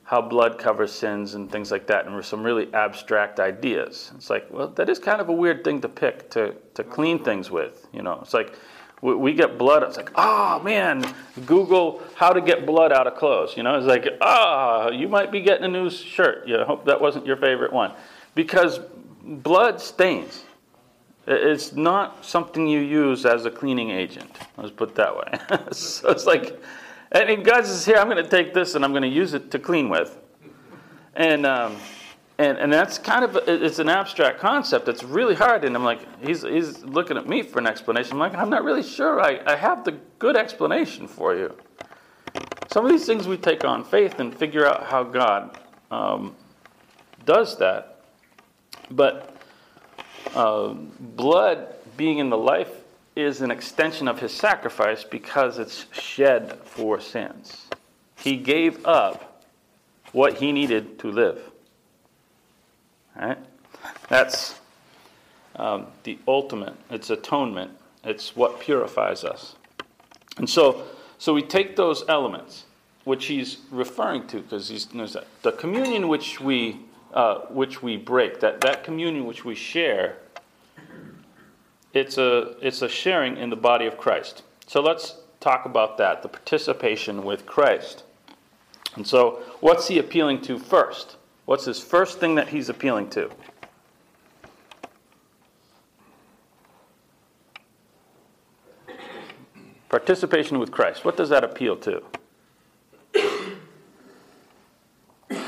how 0.03 0.21
blood 0.21 0.59
covers 0.59 0.91
sins 0.91 1.35
and 1.35 1.51
things 1.51 1.71
like 1.71 1.87
that. 1.87 2.07
And 2.07 2.25
some 2.25 2.43
really 2.43 2.73
abstract 2.75 3.39
ideas. 3.39 4.11
It's 4.17 4.29
like, 4.29 4.51
well, 4.51 4.67
that 4.69 4.89
is 4.89 4.99
kind 4.99 5.21
of 5.21 5.29
a 5.29 5.33
weird 5.33 5.63
thing 5.63 5.81
to 5.83 5.89
pick 5.89 6.29
to, 6.31 6.55
to 6.75 6.83
clean 6.83 7.23
things 7.23 7.51
with. 7.51 7.87
You 7.93 8.03
know, 8.03 8.19
it's 8.21 8.35
like 8.35 8.59
we, 9.03 9.15
we 9.15 9.33
get 9.33 9.59
blood. 9.59 9.83
It's 9.83 9.97
like, 9.97 10.11
oh 10.15 10.61
man, 10.63 11.05
Google 11.47 12.03
how 12.15 12.33
to 12.33 12.41
get 12.41 12.67
blood 12.67 12.93
out 12.93 13.07
of 13.07 13.17
clothes. 13.17 13.57
You 13.57 13.63
know, 13.63 13.77
it's 13.77 13.87
like, 13.87 14.07
ah, 14.21 14.91
you 14.91 15.09
might 15.09 15.33
be 15.33 15.41
getting 15.41 15.65
a 15.65 15.69
new 15.69 15.91
shirt. 15.91 16.47
You 16.47 16.59
know, 16.59 16.65
hope 16.65 16.85
that 16.87 17.01
wasn't 17.01 17.27
your 17.27 17.37
favorite 17.37 17.73
one. 17.73 17.93
Because 18.35 18.81
blood 19.23 19.81
stains. 19.81 20.45
It's 21.27 21.75
not 21.75 22.25
something 22.25 22.67
you 22.67 22.81
use 22.81 23.25
as 23.27 23.45
a 23.45 23.51
cleaning 23.51 23.91
agent. 23.91 24.31
Let's 24.57 24.71
put 24.71 24.91
it 24.91 24.95
that 24.97 25.15
way. 25.15 25.39
so 25.73 26.11
it's 26.11 26.27
like, 26.27 26.61
and 27.13 27.45
God 27.45 27.67
says, 27.67 27.85
here, 27.85 27.97
I'm 27.97 28.09
going 28.09 28.23
to 28.23 28.29
take 28.29 28.55
this 28.55 28.75
and 28.75 28.85
I'm 28.85 28.93
going 28.93 29.03
to 29.03 29.09
use 29.09 29.35
it 29.35 29.51
to 29.51 29.59
clean 29.59 29.89
with. 29.89 30.19
And, 31.15 31.45
um, 31.45 31.77
and, 32.41 32.57
and 32.57 32.73
that's 32.73 32.97
kind 32.97 33.23
of, 33.23 33.37
it's 33.47 33.81
an 33.81 33.91
abstract 33.91 34.41
concept. 34.41 34.89
It's 34.89 35.05
really 35.05 35.35
hard. 35.35 35.63
And 35.63 35.77
I'm 35.77 35.85
like, 35.85 36.25
he's, 36.25 36.41
he's 36.41 36.83
looking 36.83 37.19
at 37.19 37.29
me 37.29 37.43
for 37.43 37.59
an 37.59 37.67
explanation. 37.67 38.15
I'm 38.15 38.19
like, 38.19 38.35
I'm 38.35 38.49
not 38.49 38.65
really 38.65 38.83
sure 38.83 39.21
I, 39.21 39.43
I 39.45 39.57
have 39.57 39.85
the 39.85 39.93
good 40.19 40.39
explanation 40.39 41.07
for 41.07 41.37
you. 41.37 41.55
Some 42.73 42.87
of 42.87 42.91
these 42.91 43.05
things 43.05 43.29
we 43.29 43.37
take 43.37 43.63
on 43.67 43.85
faith 43.85 44.21
and 44.21 44.35
figure 44.35 44.67
out 44.67 44.85
how 44.85 45.03
God 45.03 45.59
um, 45.91 46.35
does 47.27 47.59
that. 47.59 48.05
But 48.91 49.37
uh, 50.35 50.69
blood 50.99 51.75
being 51.99 52.21
in 52.21 52.31
the 52.31 52.39
life 52.39 52.73
is 53.17 53.43
an 53.43 53.51
extension 53.51 54.09
of 54.09 54.19
his 54.19 54.33
sacrifice 54.33 55.05
because 55.05 55.59
it's 55.59 55.85
shed 55.93 56.59
for 56.65 57.01
sins. 57.01 57.67
He 58.17 58.39
gave 58.39 58.87
up 58.87 59.45
what 60.13 60.39
he 60.39 60.53
needed 60.53 60.99
to 61.01 61.11
live. 61.11 61.50
Right? 63.21 63.39
That's 64.09 64.59
um, 65.57 65.87
the 66.05 66.19
ultimate. 66.27 66.75
It's 66.91 67.11
atonement. 67.11 67.73
It's 68.03 68.35
what 68.35 68.61
purifies 68.61 69.25
us. 69.25 69.57
And 70.39 70.49
so, 70.49 70.85
so 71.19 71.35
we 71.35 71.43
take 71.43 71.77
those 71.77 72.03
elements, 72.09 72.65
which 73.05 73.27
he's 73.27 73.59
referring 73.71 74.27
to, 74.29 74.41
because 74.41 74.69
he's 74.69 74.87
the 74.87 75.53
communion 75.53 76.09
which 76.09 76.41
we 76.41 76.81
uh, 77.13 77.41
which 77.49 77.83
we 77.83 77.97
break, 77.97 78.39
that, 78.39 78.61
that 78.61 78.85
communion 78.85 79.27
which 79.27 79.45
we 79.45 79.55
share. 79.55 80.17
It's 81.93 82.19
a 82.19 82.55
it's 82.63 82.83
a 82.83 82.89
sharing 82.89 83.37
in 83.37 83.51
the 83.51 83.57
body 83.57 83.87
of 83.87 83.99
Christ. 83.99 84.45
So 84.67 84.81
let's 84.81 85.17
talk 85.41 85.65
about 85.65 85.99
that, 85.99 86.23
the 86.23 86.29
participation 86.29 87.25
with 87.25 87.47
Christ. 87.47 88.05
And 88.95 89.07
so, 89.07 89.41
what's 89.61 89.89
he 89.89 89.99
appealing 89.99 90.43
to 90.43 90.59
first? 90.59 91.17
What's 91.51 91.65
his 91.65 91.81
first 91.81 92.21
thing 92.21 92.37
that 92.37 92.47
he's 92.47 92.69
appealing 92.69 93.11
to? 93.11 93.29
Participation 99.89 100.61
with 100.61 100.71
Christ. 100.71 101.05
What 101.05 101.17
does 101.17 101.29
that 101.31 101.43
appeal 101.43 101.77
to? 101.79 102.05
They 103.13 103.25
do 105.29 105.41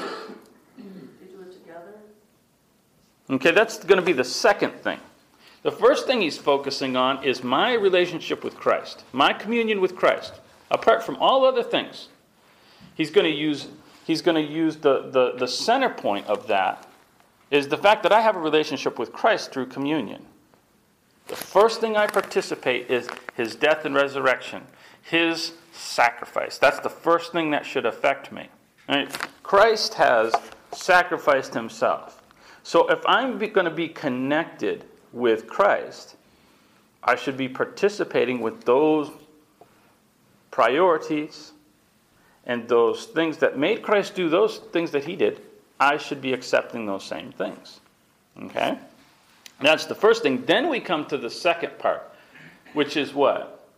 it 1.40 1.52
together? 1.52 1.94
Okay, 3.30 3.52
that's 3.52 3.78
going 3.84 4.00
to 4.00 4.04
be 4.04 4.12
the 4.12 4.24
second 4.24 4.72
thing. 4.72 4.98
The 5.62 5.70
first 5.70 6.08
thing 6.08 6.20
he's 6.20 6.36
focusing 6.36 6.96
on 6.96 7.22
is 7.22 7.44
my 7.44 7.74
relationship 7.74 8.42
with 8.42 8.56
Christ, 8.56 9.04
my 9.12 9.32
communion 9.32 9.80
with 9.80 9.94
Christ, 9.94 10.40
apart 10.68 11.04
from 11.04 11.14
all 11.18 11.44
other 11.44 11.62
things. 11.62 12.08
he's 12.96 13.12
going 13.12 13.30
to 13.30 13.30
use 13.30 13.68
he's 14.04 14.22
going 14.22 14.34
to 14.34 14.52
use 14.52 14.76
the, 14.76 15.10
the, 15.10 15.34
the 15.38 15.48
center 15.48 15.90
point 15.90 16.26
of 16.26 16.46
that 16.48 16.88
is 17.50 17.68
the 17.68 17.76
fact 17.76 18.02
that 18.02 18.12
I 18.12 18.20
have 18.20 18.36
a 18.36 18.40
relationship 18.40 18.98
with 18.98 19.12
Christ 19.12 19.52
through 19.52 19.66
communion. 19.66 20.24
The 21.28 21.36
first 21.36 21.80
thing 21.80 21.96
I 21.96 22.06
participate 22.06 22.90
is 22.90 23.08
his 23.34 23.54
death 23.54 23.84
and 23.84 23.94
resurrection, 23.94 24.66
his 25.02 25.52
sacrifice. 25.72 26.58
That's 26.58 26.80
the 26.80 26.90
first 26.90 27.32
thing 27.32 27.50
that 27.50 27.64
should 27.64 27.86
affect 27.86 28.32
me. 28.32 28.48
Right? 28.88 29.10
Christ 29.42 29.94
has 29.94 30.34
sacrificed 30.72 31.54
himself. 31.54 32.22
So 32.62 32.88
if 32.88 33.00
I'm 33.06 33.38
going 33.38 33.64
to 33.64 33.70
be 33.70 33.88
connected 33.88 34.84
with 35.12 35.46
Christ, 35.46 36.16
I 37.04 37.16
should 37.16 37.36
be 37.36 37.48
participating 37.48 38.40
with 38.40 38.64
those 38.64 39.10
priorities 40.50 41.52
and 42.46 42.68
those 42.68 43.06
things 43.06 43.38
that 43.38 43.58
made 43.58 43.82
Christ 43.82 44.14
do 44.14 44.28
those 44.28 44.58
things 44.58 44.90
that 44.92 45.04
he 45.04 45.16
did. 45.16 45.40
I 45.78 45.96
should 45.96 46.20
be 46.20 46.32
accepting 46.32 46.86
those 46.86 47.04
same 47.04 47.32
things. 47.32 47.80
Okay? 48.44 48.78
That's 49.60 49.86
the 49.86 49.94
first 49.94 50.22
thing. 50.22 50.44
Then 50.44 50.68
we 50.68 50.80
come 50.80 51.06
to 51.06 51.18
the 51.18 51.30
second 51.30 51.78
part, 51.78 52.10
which 52.72 52.96
is 52.96 53.14
what? 53.14 53.68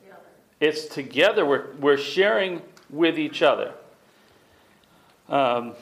Together. 0.00 0.20
It's 0.60 0.86
together. 0.86 1.46
We're, 1.46 1.72
we're 1.78 1.96
sharing 1.96 2.62
with 2.90 3.18
each 3.18 3.42
other. 3.42 3.72
Um, 5.28 5.74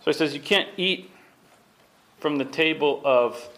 so 0.00 0.06
he 0.06 0.12
says 0.12 0.34
you 0.34 0.40
can't 0.40 0.68
eat 0.76 1.10
from 2.20 2.36
the 2.36 2.44
table 2.44 3.00
of 3.04 3.48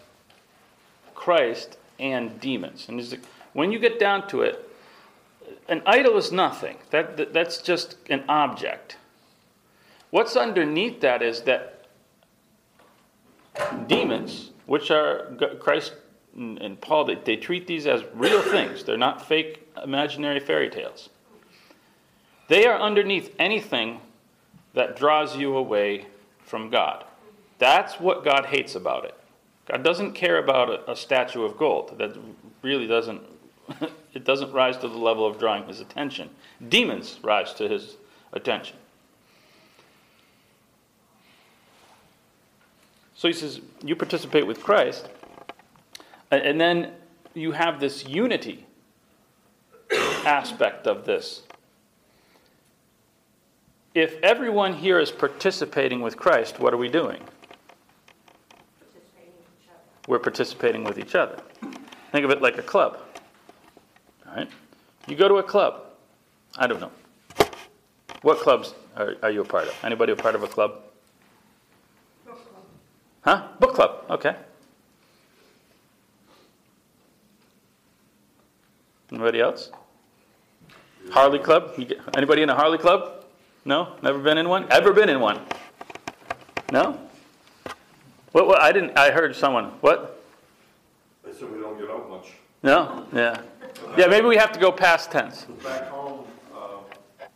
Christ 1.13 1.77
and 1.99 2.39
demons. 2.39 2.87
And 2.89 3.19
when 3.53 3.71
you 3.71 3.79
get 3.79 3.99
down 3.99 4.27
to 4.29 4.41
it, 4.41 4.69
an 5.67 5.81
idol 5.85 6.17
is 6.17 6.31
nothing. 6.31 6.77
That, 6.91 7.17
that, 7.17 7.33
that's 7.33 7.61
just 7.61 7.97
an 8.09 8.23
object. 8.27 8.97
What's 10.11 10.35
underneath 10.35 11.01
that 11.01 11.21
is 11.21 11.41
that 11.41 11.87
demons, 13.87 14.51
which 14.65 14.91
are 14.91 15.35
Christ 15.59 15.93
and 16.35 16.79
Paul, 16.81 17.05
they, 17.05 17.15
they 17.15 17.35
treat 17.37 17.67
these 17.67 17.87
as 17.87 18.03
real 18.13 18.41
things. 18.41 18.83
They're 18.83 18.97
not 18.97 19.25
fake 19.25 19.67
imaginary 19.83 20.39
fairy 20.39 20.69
tales. 20.69 21.09
They 22.47 22.65
are 22.65 22.79
underneath 22.79 23.33
anything 23.39 23.99
that 24.73 24.95
draws 24.95 25.35
you 25.35 25.55
away 25.55 26.07
from 26.43 26.69
God. 26.69 27.05
That's 27.57 27.99
what 27.99 28.23
God 28.23 28.45
hates 28.45 28.75
about 28.75 29.05
it. 29.05 29.15
God 29.67 29.83
doesn't 29.83 30.13
care 30.13 30.37
about 30.37 30.69
a, 30.69 30.91
a 30.91 30.95
statue 30.95 31.43
of 31.43 31.57
gold. 31.57 31.97
That 31.97 32.15
really 32.61 32.87
doesn't 32.87 33.21
it 34.13 34.23
doesn't 34.23 34.51
rise 34.53 34.77
to 34.77 34.87
the 34.87 34.97
level 34.97 35.25
of 35.25 35.39
drawing 35.39 35.65
his 35.67 35.79
attention. 35.79 36.29
Demons 36.69 37.19
rise 37.23 37.53
to 37.55 37.67
his 37.67 37.97
attention. 38.31 38.77
So 43.15 43.27
he 43.27 43.33
says, 43.33 43.61
you 43.83 43.95
participate 43.95 44.45
with 44.45 44.61
Christ, 44.61 45.09
and 46.31 46.59
then 46.59 46.91
you 47.33 47.53
have 47.53 47.79
this 47.79 48.05
unity 48.05 48.65
aspect 50.25 50.85
of 50.85 51.05
this. 51.05 51.43
If 53.93 54.21
everyone 54.21 54.73
here 54.73 54.99
is 54.99 55.11
participating 55.11 56.01
with 56.01 56.17
Christ, 56.17 56.59
what 56.59 56.73
are 56.73 56.77
we 56.77 56.89
doing? 56.89 57.21
Participating 58.79 59.31
with 59.37 59.47
each 59.63 59.69
other. 59.69 59.79
We're 60.07 60.19
participating 60.19 60.83
with 60.83 60.97
each 60.99 61.15
other. 61.15 61.39
Think 62.11 62.25
of 62.25 62.31
it 62.31 62.41
like 62.41 62.57
a 62.57 62.61
club. 62.61 62.99
All 64.27 64.35
right? 64.35 64.49
You 65.07 65.15
go 65.15 65.27
to 65.27 65.35
a 65.35 65.43
club. 65.43 65.81
I 66.57 66.67
don't 66.67 66.79
know. 66.79 66.91
What 68.21 68.39
clubs 68.39 68.73
are, 68.95 69.15
are 69.21 69.31
you 69.31 69.41
a 69.41 69.45
part 69.45 69.67
of? 69.67 69.75
Anybody 69.83 70.13
a 70.13 70.15
part 70.15 70.35
of 70.35 70.43
a 70.43 70.47
club? 70.47 70.81
Book 72.25 72.35
club. 72.35 72.63
Huh? 73.21 73.47
Book 73.59 73.73
club. 73.73 74.05
Okay. 74.09 74.35
Anybody 79.11 79.41
else? 79.41 79.71
Harley 81.11 81.39
club? 81.39 81.79
Anybody 82.15 82.41
in 82.41 82.49
a 82.49 82.55
Harley 82.55 82.77
club? 82.77 83.25
No? 83.63 83.95
Never 84.01 84.19
been 84.19 84.37
in 84.37 84.49
one? 84.49 84.65
Ever 84.71 84.93
been 84.93 85.09
in 85.09 85.19
one? 85.19 85.39
No? 86.71 86.99
What, 88.35 88.47
what 88.47 88.61
I 88.61 88.73
didn't 88.73 88.97
I 88.97 89.11
heard 89.11 89.33
someone. 89.33 89.67
What? 89.79 90.21
They 91.23 91.31
said 91.31 91.49
we 91.49 91.61
don't 91.61 91.79
get 91.79 91.89
out 91.89 92.09
much. 92.09 92.33
No? 92.63 93.07
Yeah. 93.13 93.39
Yeah, 93.97 94.07
maybe 94.07 94.27
we 94.27 94.35
have 94.35 94.51
to 94.51 94.59
go 94.59 94.73
past 94.73 95.09
tense. 95.09 95.43
Back 95.63 95.87
home, 95.87 96.25
uh, 96.53 96.57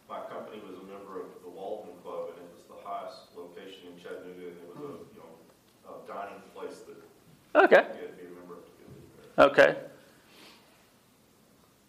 my 0.09 0.19
company 0.29 0.61
was 0.67 0.75
a 0.75 0.83
member 0.91 1.21
of 1.21 1.27
the 1.41 1.51
Walden 1.51 1.91
Club, 2.03 2.31
and 2.31 2.39
it 2.39 2.51
was 2.53 2.63
the 2.67 2.85
highest 2.85 3.19
location 3.37 3.93
in 3.95 4.03
Chattanooga, 4.03 4.47
and 4.47 4.57
it 4.57 4.67
was 4.75 4.75
a, 4.75 4.91
you 5.15 5.21
know, 5.21 5.87
a 5.87 6.05
dining 6.05 6.41
place 6.53 6.79
that 6.79 7.63
Okay. 7.63 7.75
you 7.77 8.01
had 8.01 8.17
to 8.17 8.21
be 8.21 8.27
a 8.27 8.35
member 8.37 8.55
of 8.55 8.65
to 8.65 8.71
get 8.77 8.87
in 8.89 9.63
there. 9.63 9.71
Okay. 9.71 9.79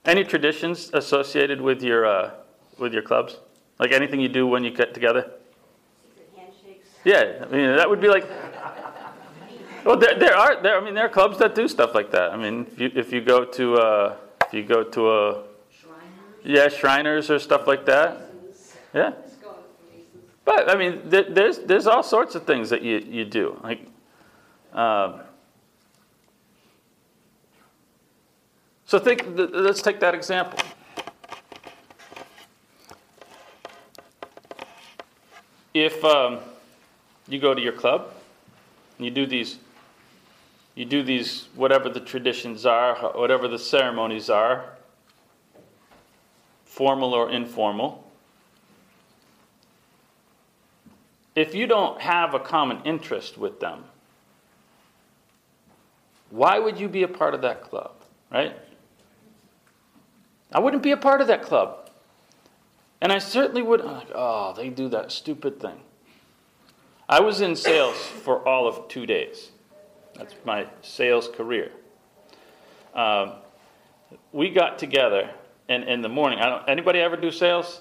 Any 0.05 0.23
traditions 0.23 0.88
associated 0.94 1.61
with 1.61 1.83
your 1.83 2.07
uh, 2.07 2.31
with 2.79 2.92
your 2.92 3.03
clubs? 3.03 3.38
Like 3.81 3.90
anything 3.90 4.20
you 4.20 4.29
do 4.29 4.46
when 4.46 4.62
you 4.62 4.70
get 4.70 4.94
together? 4.94 5.33
Secret 6.14 6.31
handshakes. 6.37 6.88
Yeah, 7.05 7.44
I 7.44 7.51
mean 7.51 7.75
that 7.75 7.90
would 7.90 8.01
be 8.01 8.07
like. 8.07 8.25
Well, 9.85 9.97
there, 9.97 10.19
there 10.19 10.37
are 10.37 10.62
there. 10.62 10.79
I 10.79 10.85
mean, 10.85 10.95
there 10.95 11.07
are 11.07 11.09
clubs 11.09 11.38
that 11.38 11.55
do 11.55 11.66
stuff 11.66 11.95
like 11.95 12.11
that. 12.11 12.33
I 12.33 12.37
mean, 12.37 12.66
if 12.71 12.81
you 12.81 12.90
if 12.95 13.12
you 13.12 13.21
go 13.21 13.45
to 13.45 13.75
uh, 13.77 14.16
if 14.47 14.53
you 14.53 14.62
go 14.62 14.85
to 14.85 15.11
a 15.11 15.43
yeah 16.45 16.69
Shriners 16.69 17.31
or 17.31 17.38
stuff 17.38 17.66
like 17.66 17.87
that, 17.87 18.31
yeah. 18.93 19.12
But 20.45 20.71
I 20.71 20.77
mean, 20.77 21.01
there, 21.05 21.23
there's 21.23 21.59
there's 21.61 21.87
all 21.87 22.03
sorts 22.03 22.35
of 22.35 22.45
things 22.45 22.71
that 22.71 22.83
you 22.83 22.99
you 22.99 23.25
do 23.25 23.59
like. 23.62 23.87
Um, 24.73 25.21
so 28.85 28.99
think. 28.99 29.25
Let's 29.35 29.81
take 29.81 30.01
that 30.01 30.14
example. 30.14 30.59
If 35.73 36.05
um, 36.05 36.40
you 37.29 37.38
go 37.38 37.55
to 37.55 37.62
your 37.62 37.73
club, 37.73 38.12
and 38.99 39.05
you 39.07 39.11
do 39.11 39.25
these, 39.25 39.59
you 40.81 40.87
do 40.87 41.03
these 41.03 41.47
whatever 41.55 41.90
the 41.90 42.01
traditions 42.01 42.64
are, 42.64 42.95
whatever 43.12 43.47
the 43.47 43.59
ceremonies 43.59 44.31
are, 44.31 44.64
formal 46.64 47.12
or 47.12 47.31
informal. 47.31 48.11
If 51.37 51.55
you 51.55 51.66
don't 51.66 52.01
have 52.01 52.33
a 52.33 52.38
common 52.38 52.81
interest 52.87 53.37
with 53.37 53.61
them, 53.61 53.85
why 56.31 56.59
would 56.59 56.81
you 56.81 56.88
be 56.88 57.03
a 57.03 57.09
part 57.09 57.35
of 57.35 57.43
that 57.43 57.62
club, 57.62 57.93
right? 58.33 58.57
I 60.51 60.61
wouldn't 60.61 60.83
be 60.83 60.93
a 60.93 60.97
part 60.97 61.21
of 61.21 61.27
that 61.27 61.43
club. 61.43 61.90
And 63.03 63.12
I 63.12 63.19
certainly 63.19 63.61
would, 63.61 63.85
like, 63.85 64.09
oh, 64.14 64.55
they 64.57 64.71
do 64.71 64.88
that 64.88 65.12
stupid 65.12 65.61
thing. 65.61 65.79
I 67.07 67.21
was 67.21 67.43
in 67.43 67.55
sales 67.55 67.99
for 67.99 68.49
all 68.49 68.66
of 68.66 68.88
two 68.88 69.05
days. 69.05 69.51
That's 70.20 70.35
my 70.44 70.66
sales 70.83 71.30
career. 71.35 71.72
Um, 72.94 73.33
we 74.33 74.50
got 74.50 74.78
together, 74.78 75.30
and 75.70 75.85
in 75.85 76.02
the 76.02 76.11
morning, 76.11 76.40
I 76.40 76.50
don't, 76.50 76.68
anybody 76.68 76.98
ever 76.98 77.16
do 77.16 77.30
sales? 77.30 77.80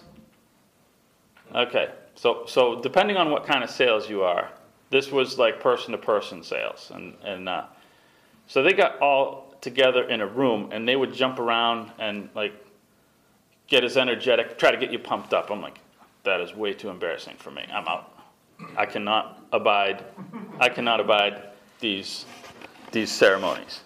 Okay, 1.54 1.89
so, 2.15 2.45
so 2.47 2.82
depending 2.82 3.17
on 3.17 3.30
what 3.30 3.45
kind 3.45 3.62
of 3.62 3.69
sales 3.69 4.10
you 4.10 4.23
are, 4.23 4.52
this 4.89 5.12
was 5.12 5.38
like 5.38 5.60
person 5.60 5.91
to 5.91 5.97
person 5.97 6.41
sales. 6.41 6.93
And, 6.95 7.13
and 7.25 7.49
uh, 7.49 7.65
so 8.47 8.63
they 8.63 8.71
got 8.71 9.02
all 9.02 9.54
together 9.60 10.08
in 10.08 10.21
a 10.21 10.28
room, 10.28 10.69
and 10.71 10.88
they 10.88 10.95
would 10.95 11.13
jump 11.13 11.39
around 11.39 11.91
and 11.99 12.30
like 12.36 12.54
get 13.67 13.84
as 13.84 13.97
energetic, 13.97 14.58
try 14.58 14.71
to 14.71 14.78
get 14.78 14.93
you 14.93 14.99
pumped 14.99 15.34
up. 15.34 15.52
I'm 15.52 15.62
like, 15.62 15.80
that 16.23 16.39
is 16.39 16.56
way 16.56 16.71
too 16.73 16.88
embarrassing 16.88 17.36
for 17.36 17.52
me. 17.52 17.65
I'm 17.69 17.86
out. 17.86 18.17
I 18.78 18.86
cannot 18.86 19.45
abide. 19.52 20.06
I 20.62 20.69
cannot 20.69 21.02
abide 21.02 21.49
these 21.80 22.26
these 22.92 23.12
ceremonies. 23.12 23.82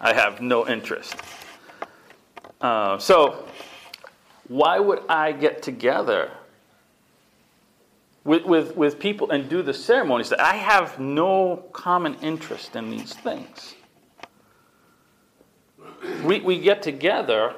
I 0.00 0.12
have 0.12 0.40
no 0.40 0.66
interest. 0.66 1.14
Uh, 2.60 2.98
so, 2.98 3.46
why 4.48 4.78
would 4.78 5.02
I 5.08 5.32
get 5.32 5.62
together 5.62 6.30
with, 8.24 8.44
with, 8.44 8.76
with 8.76 8.98
people 8.98 9.30
and 9.30 9.48
do 9.48 9.62
the 9.62 9.74
ceremonies 9.74 10.28
that 10.30 10.40
I 10.40 10.54
have 10.54 10.98
no 10.98 11.64
common 11.72 12.14
interest 12.16 12.76
in 12.76 12.90
these 12.90 13.14
things? 13.14 13.74
We, 16.24 16.40
we 16.40 16.58
get 16.58 16.82
together 16.82 17.54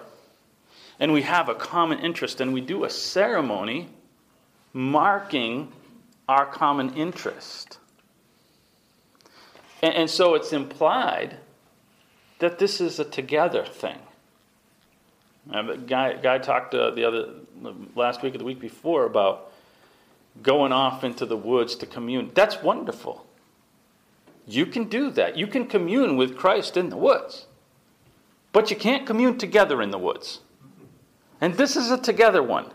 and 0.98 1.12
we 1.12 1.22
have 1.22 1.48
a 1.48 1.54
common 1.54 1.98
interest 1.98 2.40
and 2.40 2.52
we 2.52 2.60
do 2.60 2.84
a 2.84 2.90
ceremony 2.90 3.88
marking 4.72 5.72
our 6.28 6.46
common 6.46 6.94
interest. 6.94 7.79
And, 9.82 9.94
and 9.94 10.10
so 10.10 10.34
it's 10.34 10.52
implied 10.52 11.36
that 12.38 12.58
this 12.58 12.80
is 12.80 12.98
a 12.98 13.04
together 13.04 13.64
thing. 13.64 13.98
But 15.46 15.86
guy, 15.86 16.14
guy 16.14 16.38
talked 16.38 16.74
uh, 16.74 16.90
the 16.90 17.04
other 17.04 17.28
last 17.94 18.22
week 18.22 18.34
or 18.34 18.38
the 18.38 18.44
week 18.44 18.60
before 18.60 19.04
about 19.04 19.52
going 20.42 20.72
off 20.72 21.02
into 21.04 21.26
the 21.26 21.36
woods 21.36 21.74
to 21.76 21.86
commune. 21.86 22.30
That's 22.34 22.62
wonderful. 22.62 23.26
You 24.46 24.66
can 24.66 24.84
do 24.84 25.10
that. 25.10 25.36
You 25.36 25.46
can 25.46 25.66
commune 25.66 26.16
with 26.16 26.36
Christ 26.36 26.76
in 26.76 26.88
the 26.88 26.96
woods. 26.96 27.46
But 28.52 28.70
you 28.70 28.76
can't 28.76 29.06
commune 29.06 29.38
together 29.38 29.80
in 29.80 29.90
the 29.90 29.98
woods. 29.98 30.40
And 31.40 31.54
this 31.54 31.76
is 31.76 31.90
a 31.90 31.98
together 31.98 32.42
one. 32.42 32.72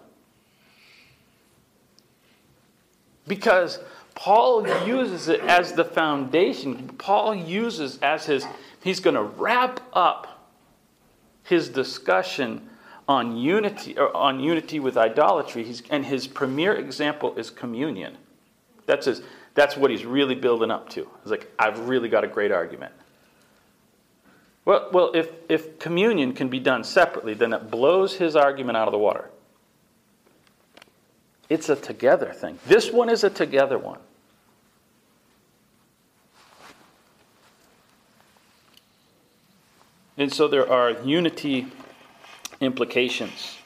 Because 3.27 3.79
Paul 4.15 4.65
uses 4.88 5.28
it 5.28 5.41
as 5.41 5.73
the 5.73 5.86
foundation. 5.86 6.89
Paul 6.97 7.36
uses 7.36 7.99
as 8.01 8.25
his, 8.25 8.45
he's 8.82 8.99
going 8.99 9.15
to 9.15 9.23
wrap 9.23 9.82
up 9.93 10.49
his 11.43 11.69
discussion 11.69 12.69
on 13.08 13.38
unity 13.38 13.97
or 13.97 14.15
on 14.15 14.39
unity 14.39 14.80
with 14.80 14.97
idolatry. 14.97 15.63
He's, 15.63 15.84
and 15.91 16.06
his 16.06 16.28
premier 16.28 16.73
example 16.73 17.38
is 17.38 17.51
communion. 17.51 18.17
That's 18.88 19.06
his, 19.06 19.21
that's 19.54 19.78
what 19.78 19.91
he's 19.91 20.06
really 20.06 20.36
building 20.36 20.71
up 20.71 20.89
to. 20.91 21.08
He's 21.21 21.32
like, 21.32 21.51
I've 21.60 21.88
really 21.88 22.10
got 22.10 22.23
a 22.23 22.28
great 22.28 22.51
argument. 22.51 22.93
Well, 24.63 24.89
well 24.91 25.12
if, 25.13 25.30
if 25.49 25.78
communion 25.78 26.34
can 26.34 26.47
be 26.47 26.60
done 26.60 26.84
separately, 26.84 27.34
then 27.34 27.54
it 27.54 27.69
blows 27.69 28.15
his 28.15 28.36
argument 28.36 28.78
out 28.78 28.88
of 28.88 28.91
the 28.91 28.97
water. 28.97 29.30
It's 31.49 31.69
a 31.69 31.75
together 31.75 32.34
thing. 32.34 32.60
This 32.65 32.91
one 32.91 33.10
is 33.10 33.23
a 33.23 33.29
together 33.29 33.77
one. 33.77 33.99
And 40.17 40.31
so 40.34 40.47
there 40.47 40.71
are 40.71 40.91
unity 41.03 41.67
implications. 42.62 43.58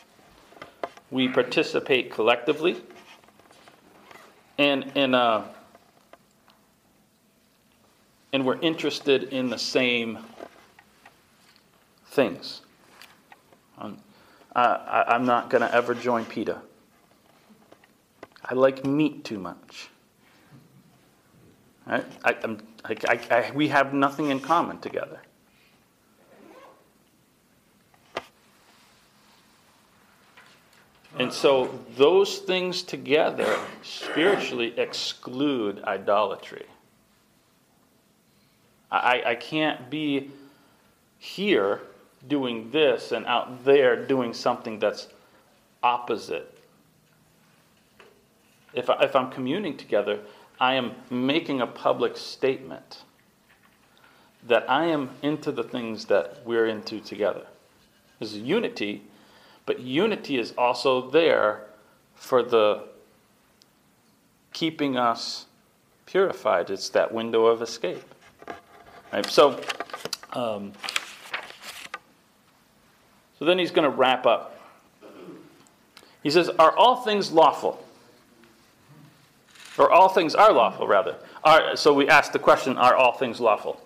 We 1.12 1.28
participate 1.28 2.12
collectively, 2.12 2.82
and 4.58 4.92
and 4.96 5.16
uh, 5.16 5.44
and 8.34 8.46
we're 8.46 8.60
interested 8.62 9.24
in 9.26 9.50
the 9.50 9.58
same 9.58 10.20
things. 12.08 12.62
I'm, 13.78 13.98
I, 14.56 15.06
I'm 15.08 15.26
not 15.26 15.50
going 15.50 15.62
to 15.62 15.74
ever 15.74 15.94
join 15.94 16.26
PETA. 16.26 16.62
I 18.50 18.56
like 18.56 18.84
meat 18.84 19.24
too 19.24 19.38
much. 19.38 19.90
I, 21.86 22.04
I, 22.24 22.58
I, 22.84 23.20
I, 23.30 23.52
we 23.54 23.68
have 23.68 23.94
nothing 23.94 24.32
in 24.32 24.40
common 24.40 24.80
together. 24.80 25.22
And 31.18 31.34
so 31.34 31.80
those 31.96 32.40
things 32.40 32.82
together 32.82 33.60
spiritually 33.84 34.74
exclude 34.78 35.84
idolatry. 35.84 36.66
I, 38.92 39.22
I 39.26 39.36
can't 39.36 39.90
be 39.90 40.32
here 41.20 41.82
doing 42.28 42.72
this 42.72 43.12
and 43.12 43.26
out 43.26 43.64
there 43.66 44.06
doing 44.06 44.34
something 44.34 44.80
that's 44.80 45.08
opposite. 45.84 46.59
If, 48.74 48.90
I, 48.90 49.04
if 49.04 49.16
I'm 49.16 49.32
communing 49.32 49.78
together, 49.78 50.20
I 50.60 50.76
am 50.76 50.94
making 51.10 51.62
a 51.62 51.68
public 51.68 52.18
statement 52.18 53.04
that 54.48 54.70
I 54.70 54.86
am 54.86 55.10
into 55.22 55.52
the 55.52 55.64
things 55.64 56.06
that 56.06 56.42
we're 56.46 56.68
into 56.68 57.00
together. 57.00 57.46
This 58.20 58.34
is 58.34 58.40
unity, 58.40 59.04
but 59.66 59.80
unity 59.80 60.38
is 60.38 60.54
also 60.58 61.10
there 61.10 61.66
for 62.16 62.44
the 62.44 62.84
keeping 64.54 64.98
us 64.98 65.46
purified. 66.06 66.70
It's 66.70 66.90
that 66.90 67.14
window 67.14 67.46
of 67.46 67.62
escape. 67.62 68.04
Right? 69.12 69.26
So, 69.26 69.62
um, 70.34 70.74
so 73.38 73.46
then 73.46 73.58
he's 73.58 73.72
going 73.72 73.90
to 73.90 73.96
wrap 73.96 74.26
up. 74.26 74.60
He 76.24 76.30
says, 76.30 76.50
Are 76.60 76.76
all 76.76 76.98
things 76.98 77.32
lawful? 77.32 77.86
Or 79.80 79.90
all 79.90 80.10
things 80.10 80.36
are 80.36 80.52
lawful, 80.52 80.88
rather. 80.88 81.16
Are, 81.42 81.76
so 81.78 81.94
we 81.94 82.10
ask 82.10 82.34
the 82.34 82.40
question, 82.40 82.78
Are 82.78 82.96
all 82.96 83.14
things 83.14 83.40
lawful? 83.40 83.82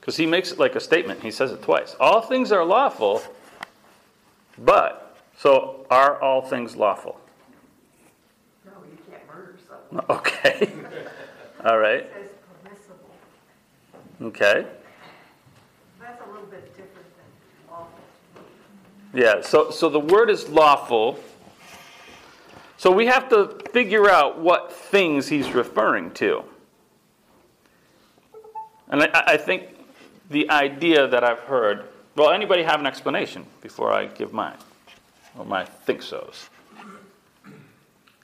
Because 0.00 0.16
he 0.16 0.24
makes 0.24 0.50
it 0.50 0.58
like 0.58 0.74
a 0.74 0.80
statement. 0.80 1.22
He 1.22 1.30
says 1.30 1.52
it 1.52 1.62
twice. 1.62 1.94
All 2.00 2.22
things 2.22 2.50
are 2.50 2.64
lawful, 2.64 3.22
but, 4.58 5.16
so 5.38 5.86
are 5.90 6.20
all 6.20 6.40
things 6.40 6.74
lawful? 6.74 7.20
No, 8.64 8.72
you 8.90 8.98
can't 9.10 9.26
murder 9.28 9.56
someone. 9.68 10.04
Okay. 10.18 10.72
all 11.64 11.78
right. 11.78 12.00
It 12.00 12.12
says 12.14 12.30
permissible. 12.64 13.14
Okay. 14.22 14.66
That's 16.00 16.20
a 16.26 16.30
little 16.32 16.46
bit 16.46 16.66
different 16.76 17.06
than 17.16 17.70
lawful. 17.70 18.00
Yeah, 19.12 19.42
so, 19.42 19.70
so 19.70 19.90
the 19.90 20.00
word 20.00 20.30
is 20.30 20.48
lawful. 20.48 21.20
So 22.82 22.90
we 22.90 23.06
have 23.06 23.28
to 23.28 23.60
figure 23.70 24.10
out 24.10 24.40
what 24.40 24.72
things 24.72 25.28
he's 25.28 25.52
referring 25.52 26.10
to. 26.14 26.42
And 28.88 29.04
I, 29.04 29.22
I 29.28 29.36
think 29.36 29.68
the 30.30 30.50
idea 30.50 31.06
that 31.06 31.22
I've 31.22 31.38
heard 31.38 31.84
well, 32.16 32.32
anybody 32.32 32.64
have 32.64 32.80
an 32.80 32.86
explanation 32.86 33.46
before 33.60 33.92
I 33.92 34.06
give 34.06 34.32
mine? 34.32 34.56
Or 35.38 35.44
my 35.44 35.64
think 35.64 36.02
so's? 36.02 36.50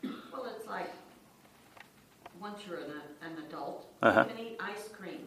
Well, 0.03 0.53
it's 0.57 0.67
like, 0.67 0.91
once 2.41 2.63
you're 2.67 2.79
an, 2.79 2.91
an 3.23 3.45
adult, 3.47 3.87
Uh-huh. 4.03 4.25
you 4.29 4.35
can 4.35 4.45
eat 4.45 4.57
ice 4.59 4.89
cream 4.89 5.21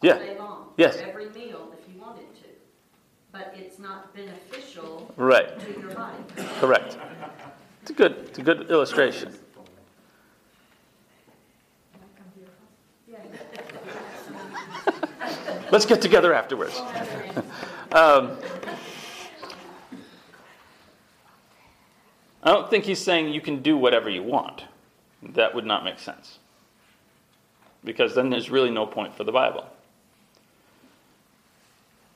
Yeah. 0.00 0.12
all 0.12 0.18
day 0.20 0.38
long. 0.38 0.66
Yes. 0.76 0.96
Every 0.98 1.28
meal 1.30 1.74
if 1.76 1.92
you 1.92 2.00
wanted 2.00 2.32
to. 2.36 2.48
But 3.32 3.52
it's 3.58 3.80
not 3.80 4.14
beneficial 4.14 5.12
Right, 5.16 5.58
to 5.58 5.80
your 5.80 5.92
body. 5.92 6.22
correct. 6.60 6.96
It's 7.82 7.90
a 7.90 7.94
good, 7.94 8.12
it's 8.12 8.38
a 8.38 8.42
good 8.42 8.70
illustration. 8.70 9.34
Let's 15.70 15.86
get 15.86 16.02
together 16.02 16.34
afterwards. 16.34 16.80
Um, 17.92 18.38
I 22.42 22.52
don't 22.52 22.70
think 22.70 22.84
he's 22.84 23.00
saying 23.00 23.34
you 23.34 23.40
can 23.40 23.62
do 23.62 23.76
whatever 23.76 24.08
you 24.08 24.22
want. 24.22 24.62
That 25.22 25.56
would 25.56 25.66
not 25.66 25.84
make 25.84 25.98
sense. 25.98 26.38
Because 27.84 28.14
then 28.14 28.30
there's 28.30 28.48
really 28.48 28.70
no 28.70 28.86
point 28.86 29.14
for 29.14 29.24
the 29.24 29.32
Bible. 29.32 29.66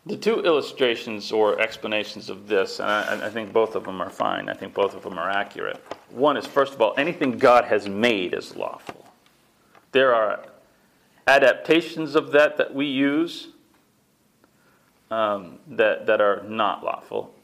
The 0.06 0.16
two 0.16 0.40
illustrations 0.40 1.32
or 1.32 1.58
explanations 1.60 2.28
of 2.28 2.46
this, 2.46 2.78
and 2.78 2.88
I, 2.88 3.26
I 3.26 3.30
think 3.30 3.52
both 3.52 3.74
of 3.74 3.84
them 3.84 4.02
are 4.02 4.10
fine, 4.10 4.50
I 4.50 4.54
think 4.54 4.74
both 4.74 4.94
of 4.94 5.02
them 5.02 5.18
are 5.18 5.30
accurate. 5.30 5.82
One 6.10 6.36
is, 6.36 6.46
first 6.46 6.74
of 6.74 6.82
all, 6.82 6.92
anything 6.98 7.38
God 7.38 7.64
has 7.64 7.88
made 7.88 8.34
is 8.34 8.54
lawful. 8.54 9.06
There 9.92 10.14
are 10.14 10.44
adaptations 11.26 12.16
of 12.16 12.32
that 12.32 12.58
that 12.58 12.74
we 12.74 12.84
use 12.84 13.48
um, 15.10 15.58
that, 15.68 16.06
that 16.06 16.20
are 16.20 16.42
not 16.46 16.84
lawful. 16.84 17.34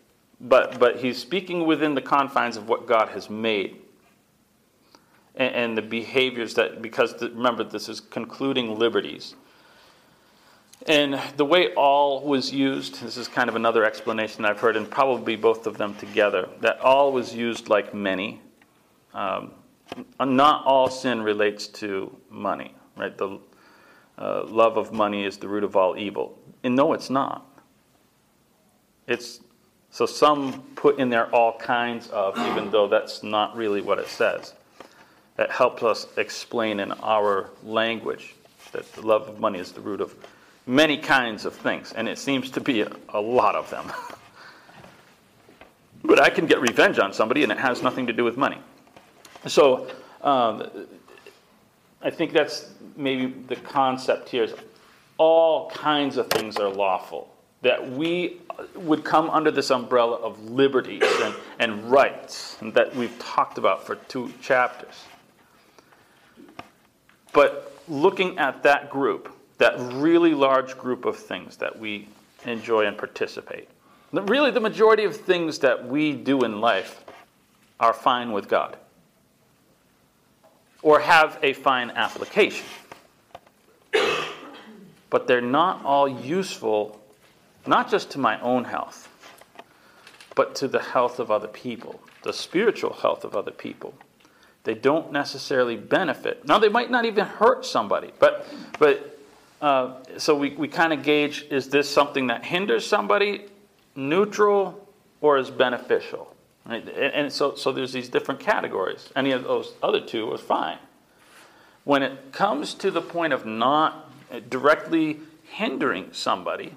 But, 0.40 0.78
but 0.78 0.98
he's 0.98 1.18
speaking 1.18 1.66
within 1.66 1.94
the 1.94 2.02
confines 2.02 2.56
of 2.56 2.68
what 2.68 2.86
God 2.86 3.08
has 3.10 3.30
made. 3.30 3.76
And, 5.36 5.54
and 5.54 5.78
the 5.78 5.82
behaviors 5.82 6.54
that, 6.54 6.82
because 6.82 7.14
the, 7.14 7.30
remember, 7.30 7.64
this 7.64 7.88
is 7.88 8.00
concluding 8.00 8.78
liberties. 8.78 9.34
And 10.86 11.20
the 11.36 11.44
way 11.44 11.74
all 11.74 12.22
was 12.22 12.52
used, 12.52 13.02
this 13.02 13.16
is 13.16 13.28
kind 13.28 13.48
of 13.48 13.56
another 13.56 13.84
explanation 13.84 14.44
I've 14.44 14.60
heard, 14.60 14.76
and 14.76 14.90
probably 14.90 15.36
both 15.36 15.66
of 15.66 15.76
them 15.76 15.94
together, 15.96 16.48
that 16.60 16.80
all 16.80 17.12
was 17.12 17.34
used 17.34 17.68
like 17.68 17.92
many. 17.92 18.40
Um, 19.12 19.52
not 20.18 20.64
all 20.64 20.88
sin 20.88 21.22
relates 21.22 21.66
to 21.66 22.16
money, 22.30 22.74
right? 22.96 23.16
The 23.16 23.38
uh, 24.16 24.44
love 24.46 24.76
of 24.78 24.92
money 24.92 25.24
is 25.24 25.36
the 25.36 25.48
root 25.48 25.64
of 25.64 25.76
all 25.76 25.98
evil. 25.98 26.38
And 26.62 26.76
no, 26.76 26.92
it's 26.94 27.10
not. 27.10 27.46
It's 29.06 29.40
so 29.90 30.06
some 30.06 30.62
put 30.76 30.98
in 30.98 31.10
there 31.10 31.26
all 31.34 31.58
kinds 31.58 32.08
of, 32.08 32.38
even 32.48 32.70
though 32.70 32.86
that's 32.88 33.22
not 33.22 33.56
really 33.56 33.80
what 33.82 33.98
it 33.98 34.08
says. 34.08 34.54
That 35.36 35.50
helps 35.50 35.82
us 35.82 36.06
explain 36.16 36.80
in 36.80 36.92
our 36.92 37.50
language 37.64 38.34
that 38.72 38.90
the 38.92 39.02
love 39.02 39.28
of 39.28 39.40
money 39.40 39.58
is 39.58 39.72
the 39.72 39.80
root 39.80 40.00
of 40.00 40.14
many 40.70 40.96
kinds 40.96 41.44
of 41.44 41.54
things, 41.54 41.92
and 41.92 42.08
it 42.08 42.16
seems 42.16 42.48
to 42.52 42.60
be 42.60 42.82
a, 42.82 42.92
a 43.08 43.20
lot 43.20 43.56
of 43.56 43.68
them. 43.70 43.92
but 46.04 46.20
I 46.20 46.30
can 46.30 46.46
get 46.46 46.60
revenge 46.60 47.00
on 47.00 47.12
somebody, 47.12 47.42
and 47.42 47.50
it 47.50 47.58
has 47.58 47.82
nothing 47.82 48.06
to 48.06 48.12
do 48.12 48.22
with 48.22 48.36
money. 48.36 48.58
So 49.46 49.88
um, 50.22 50.70
I 52.02 52.10
think 52.10 52.32
that's 52.32 52.70
maybe 52.96 53.34
the 53.48 53.56
concept 53.56 54.28
here 54.28 54.44
is 54.44 54.54
all 55.18 55.70
kinds 55.70 56.16
of 56.16 56.28
things 56.28 56.56
are 56.56 56.68
lawful, 56.68 57.34
that 57.62 57.90
we 57.90 58.40
would 58.76 59.04
come 59.04 59.28
under 59.28 59.50
this 59.50 59.72
umbrella 59.72 60.16
of 60.16 60.42
liberties 60.50 61.02
and, 61.22 61.34
and 61.58 61.90
rights 61.90 62.56
and 62.60 62.72
that 62.74 62.94
we've 62.94 63.18
talked 63.18 63.58
about 63.58 63.84
for 63.84 63.96
two 63.96 64.32
chapters. 64.40 65.04
But 67.32 67.76
looking 67.88 68.38
at 68.38 68.62
that 68.62 68.88
group, 68.88 69.36
that 69.60 69.78
really 69.92 70.32
large 70.32 70.78
group 70.78 71.04
of 71.04 71.16
things 71.16 71.58
that 71.58 71.78
we 71.78 72.08
enjoy 72.46 72.86
and 72.86 72.96
participate, 72.96 73.68
really 74.10 74.50
the 74.50 74.58
majority 74.58 75.04
of 75.04 75.14
things 75.14 75.58
that 75.58 75.86
we 75.86 76.14
do 76.14 76.44
in 76.44 76.62
life 76.62 77.04
are 77.78 77.92
fine 77.92 78.32
with 78.32 78.48
God 78.48 78.78
or 80.82 80.98
have 80.98 81.38
a 81.42 81.52
fine 81.52 81.90
application. 81.90 82.64
But 85.10 85.26
they're 85.26 85.42
not 85.42 85.84
all 85.84 86.08
useful, 86.08 86.98
not 87.66 87.90
just 87.90 88.10
to 88.12 88.18
my 88.18 88.40
own 88.40 88.64
health, 88.64 89.08
but 90.34 90.54
to 90.54 90.68
the 90.68 90.80
health 90.80 91.18
of 91.18 91.30
other 91.30 91.48
people, 91.48 92.00
the 92.22 92.32
spiritual 92.32 92.94
health 92.94 93.24
of 93.24 93.36
other 93.36 93.50
people. 93.50 93.92
They 94.64 94.74
don't 94.74 95.12
necessarily 95.12 95.76
benefit. 95.76 96.46
Now, 96.46 96.58
they 96.58 96.68
might 96.70 96.90
not 96.90 97.04
even 97.04 97.26
hurt 97.26 97.66
somebody, 97.66 98.12
but, 98.18 98.46
but 98.78 99.19
uh, 99.60 99.94
so 100.16 100.34
we, 100.34 100.50
we 100.50 100.68
kind 100.68 100.92
of 100.92 101.02
gauge 101.02 101.46
is 101.50 101.68
this 101.68 101.88
something 101.88 102.28
that 102.28 102.44
hinders 102.44 102.86
somebody, 102.86 103.46
neutral, 103.94 104.88
or 105.20 105.38
is 105.38 105.50
beneficial? 105.50 106.34
Right? 106.66 106.82
And, 106.88 107.14
and 107.14 107.32
so, 107.32 107.54
so 107.54 107.72
there's 107.72 107.92
these 107.92 108.08
different 108.08 108.40
categories. 108.40 109.10
Any 109.14 109.32
of 109.32 109.44
those 109.44 109.72
other 109.82 110.00
two 110.00 110.32
are 110.32 110.38
fine. 110.38 110.78
When 111.84 112.02
it 112.02 112.32
comes 112.32 112.74
to 112.74 112.90
the 112.90 113.02
point 113.02 113.32
of 113.32 113.44
not 113.46 114.10
directly 114.48 115.20
hindering 115.50 116.12
somebody, 116.12 116.74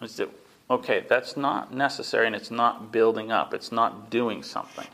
is 0.00 0.16
that, 0.16 0.28
okay, 0.70 1.04
that's 1.08 1.36
not 1.36 1.74
necessary 1.74 2.26
and 2.26 2.36
it's 2.36 2.50
not 2.50 2.92
building 2.92 3.32
up, 3.32 3.52
it's 3.52 3.72
not 3.72 4.10
doing 4.10 4.42
something. 4.42 4.86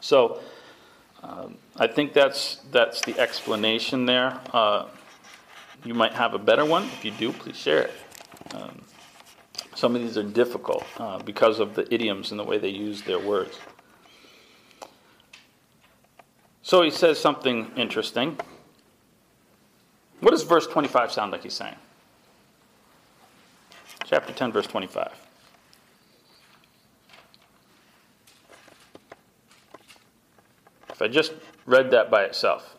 So 0.00 0.40
um, 1.22 1.56
I 1.76 1.86
think 1.86 2.12
that's, 2.12 2.56
that's 2.72 3.00
the 3.02 3.18
explanation 3.18 4.06
there. 4.06 4.40
Uh, 4.52 4.86
you 5.84 5.94
might 5.94 6.14
have 6.14 6.34
a 6.34 6.38
better 6.38 6.64
one. 6.64 6.84
If 6.84 7.04
you 7.04 7.10
do, 7.12 7.32
please 7.32 7.56
share 7.56 7.82
it. 7.82 7.92
Um, 8.54 8.82
some 9.74 9.94
of 9.94 10.02
these 10.02 10.18
are 10.18 10.22
difficult 10.22 10.84
uh, 10.98 11.18
because 11.20 11.60
of 11.60 11.74
the 11.74 11.92
idioms 11.92 12.30
and 12.30 12.38
the 12.40 12.44
way 12.44 12.58
they 12.58 12.68
use 12.68 13.02
their 13.02 13.18
words. 13.18 13.58
So 16.62 16.82
he 16.82 16.90
says 16.90 17.18
something 17.18 17.70
interesting. 17.76 18.38
What 20.20 20.32
does 20.32 20.42
verse 20.42 20.66
25 20.66 21.12
sound 21.12 21.32
like 21.32 21.42
he's 21.42 21.54
saying? 21.54 21.76
Chapter 24.04 24.32
10, 24.32 24.52
verse 24.52 24.66
25. 24.66 25.12
If 30.90 31.02
I 31.02 31.08
just 31.08 31.32
read 31.64 31.90
that 31.92 32.10
by 32.10 32.24
itself. 32.24 32.74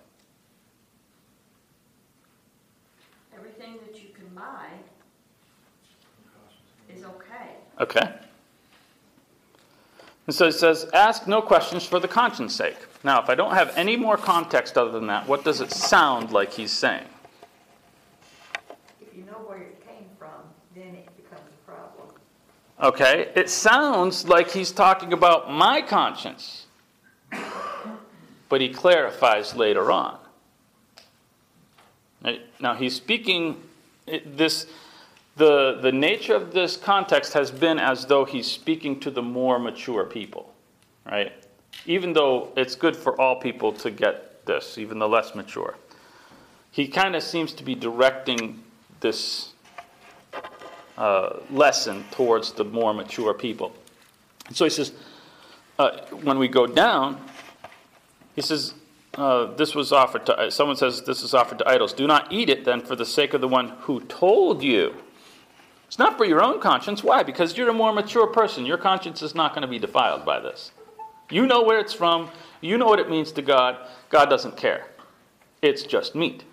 Everything 3.33 3.77
that 3.85 4.01
you 4.01 4.09
can 4.09 4.27
buy 4.35 4.67
is 6.93 7.03
okay. 7.79 8.13
And 10.27 10.35
so 10.35 10.45
it 10.47 10.53
says, 10.53 10.87
ask 10.93 11.27
no 11.27 11.41
questions 11.41 11.85
for 11.85 11.99
the 11.99 12.07
conscience 12.07 12.53
sake. 12.53 12.77
Now, 13.03 13.21
if 13.21 13.29
I 13.29 13.35
don't 13.35 13.53
have 13.53 13.75
any 13.75 13.95
more 13.95 14.15
context 14.15 14.77
other 14.77 14.91
than 14.91 15.07
that, 15.07 15.27
what 15.27 15.43
does 15.43 15.59
it 15.61 15.71
sound 15.71 16.31
like 16.31 16.51
he's 16.53 16.71
saying? 16.71 17.07
If 19.01 19.15
you 19.15 19.23
know 19.25 19.39
where 19.47 19.57
it 19.59 19.83
came 19.87 20.05
from, 20.19 20.29
then 20.75 20.95
it 20.95 21.09
becomes 21.17 21.47
a 21.49 21.71
problem. 21.71 22.09
Okay, 22.81 23.31
it 23.35 23.49
sounds 23.49 24.27
like 24.27 24.51
he's 24.51 24.71
talking 24.71 25.13
about 25.13 25.51
my 25.51 25.81
conscience. 25.81 26.67
But 28.49 28.61
he 28.61 28.69
clarifies 28.69 29.55
later 29.55 29.91
on. 29.91 30.17
Now 32.59 32.75
he's 32.75 32.95
speaking 32.95 33.63
this 34.05 34.67
the 35.39 35.79
the 35.81 35.91
nature 35.91 36.35
of 36.35 36.53
this 36.53 36.77
context 36.77 37.33
has 37.33 37.49
been 37.49 37.79
as 37.79 38.05
though 38.05 38.25
he's 38.25 38.45
speaking 38.45 38.99
to 38.99 39.09
the 39.09 39.21
more 39.21 39.57
mature 39.57 40.05
people, 40.05 40.53
right? 41.05 41.31
Even 41.85 42.13
though 42.13 42.51
it's 42.55 42.75
good 42.75 42.95
for 42.95 43.19
all 43.19 43.37
people 43.37 43.71
to 43.71 43.89
get 43.89 44.45
this, 44.45 44.77
even 44.77 44.99
the 44.99 45.07
less 45.07 45.33
mature. 45.33 45.75
He 46.71 46.87
kind 46.87 47.15
of 47.15 47.23
seems 47.23 47.53
to 47.53 47.63
be 47.63 47.73
directing 47.73 48.61
this 48.99 49.53
uh, 50.97 51.37
lesson 51.49 52.03
towards 52.11 52.51
the 52.51 52.65
more 52.65 52.93
mature 52.93 53.33
people. 53.33 53.73
And 54.47 54.55
so 54.55 54.65
he 54.65 54.69
says, 54.69 54.91
uh, 55.79 56.01
when 56.21 56.37
we 56.37 56.47
go 56.49 56.67
down, 56.67 57.17
he 58.35 58.41
says, 58.41 58.73
uh, 59.15 59.45
this 59.55 59.73
was 59.73 59.91
offered 59.91 60.25
to, 60.25 60.51
someone 60.51 60.75
says, 60.75 61.01
this 61.03 61.23
is 61.23 61.33
offered 61.33 61.59
to 61.59 61.67
idols. 61.67 61.93
Do 61.93 62.05
not 62.07 62.31
eat 62.31 62.49
it 62.49 62.65
then 62.65 62.81
for 62.81 62.95
the 62.95 63.05
sake 63.05 63.33
of 63.33 63.41
the 63.41 63.47
one 63.47 63.69
who 63.81 64.01
told 64.01 64.61
you. 64.61 64.95
It's 65.89 65.97
not 65.97 66.17
for 66.17 66.23
your 66.23 66.41
own 66.41 66.61
conscience. 66.61 67.03
Why? 67.03 67.23
Because 67.23 67.57
you're 67.57 67.69
a 67.69 67.73
more 67.73 67.91
mature 67.91 68.27
person. 68.27 68.63
Your 68.63 68.77
conscience 68.77 69.23
is 69.23 69.33
not 69.33 69.55
going 69.55 69.63
to 69.63 69.67
be 69.67 69.79
defiled 69.79 70.23
by 70.23 70.39
this. 70.39 70.71
You 71.31 71.47
know 71.47 71.63
where 71.63 71.79
it's 71.79 71.93
from. 71.93 72.29
You 72.61 72.77
know 72.77 72.85
what 72.85 72.99
it 72.99 73.09
means 73.09 73.31
to 73.31 73.41
God. 73.41 73.75
God 74.09 74.29
doesn't 74.29 74.55
care. 74.55 74.85
It's 75.63 75.81
just 75.81 76.13
meat. 76.13 76.43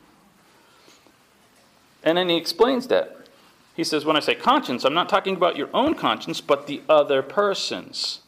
And 2.03 2.17
then 2.17 2.31
he 2.31 2.37
explains 2.39 2.87
that. 2.87 3.29
He 3.75 3.85
says, 3.85 4.07
when 4.07 4.17
I 4.17 4.21
say 4.21 4.35
conscience, 4.35 4.85
I'm 4.85 4.95
not 4.95 5.11
talking 5.11 5.37
about 5.37 5.55
your 5.55 5.69
own 5.75 5.95
conscience, 5.95 6.41
but 6.41 6.67
the 6.67 6.81
other 6.89 7.21
person's. 7.23 8.23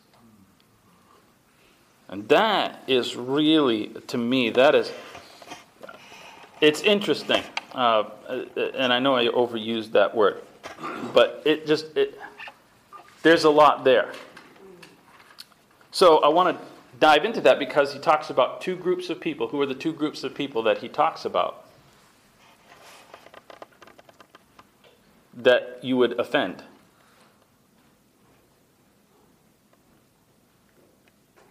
And 2.07 2.29
that 2.29 2.83
is 2.87 3.17
really, 3.17 3.89
to 4.09 4.19
me, 4.19 4.51
that 4.51 4.75
is, 4.75 4.93
it's 6.61 6.83
interesting. 6.83 7.43
Uh, 7.73 8.05
and 8.75 8.93
I 8.93 8.99
know 8.99 9.17
I 9.17 9.29
overused 9.29 9.93
that 9.93 10.15
word, 10.15 10.43
but 11.13 11.43
it 11.45 11.67
just, 11.67 11.97
it, 11.97 12.19
there's 13.23 13.45
a 13.45 13.51
lot 13.51 13.85
there. 13.85 14.13
So 15.91 16.19
I 16.19 16.29
want 16.29 16.57
to 16.57 16.65
dive 17.01 17.25
into 17.25 17.41
that 17.43 17.59
because 17.59 17.93
he 17.93 17.99
talks 17.99 18.31
about 18.31 18.61
two 18.61 18.77
groups 18.77 19.11
of 19.11 19.21
people. 19.21 19.49
Who 19.49 19.61
are 19.61 19.67
the 19.67 19.75
two 19.75 19.93
groups 19.93 20.25
of 20.25 20.35
people 20.35 20.63
that 20.65 20.79
he 20.79 20.89
talks 20.89 21.25
about? 21.25 21.65
That 25.35 25.79
you 25.83 25.97
would 25.97 26.19
offend. 26.19 26.63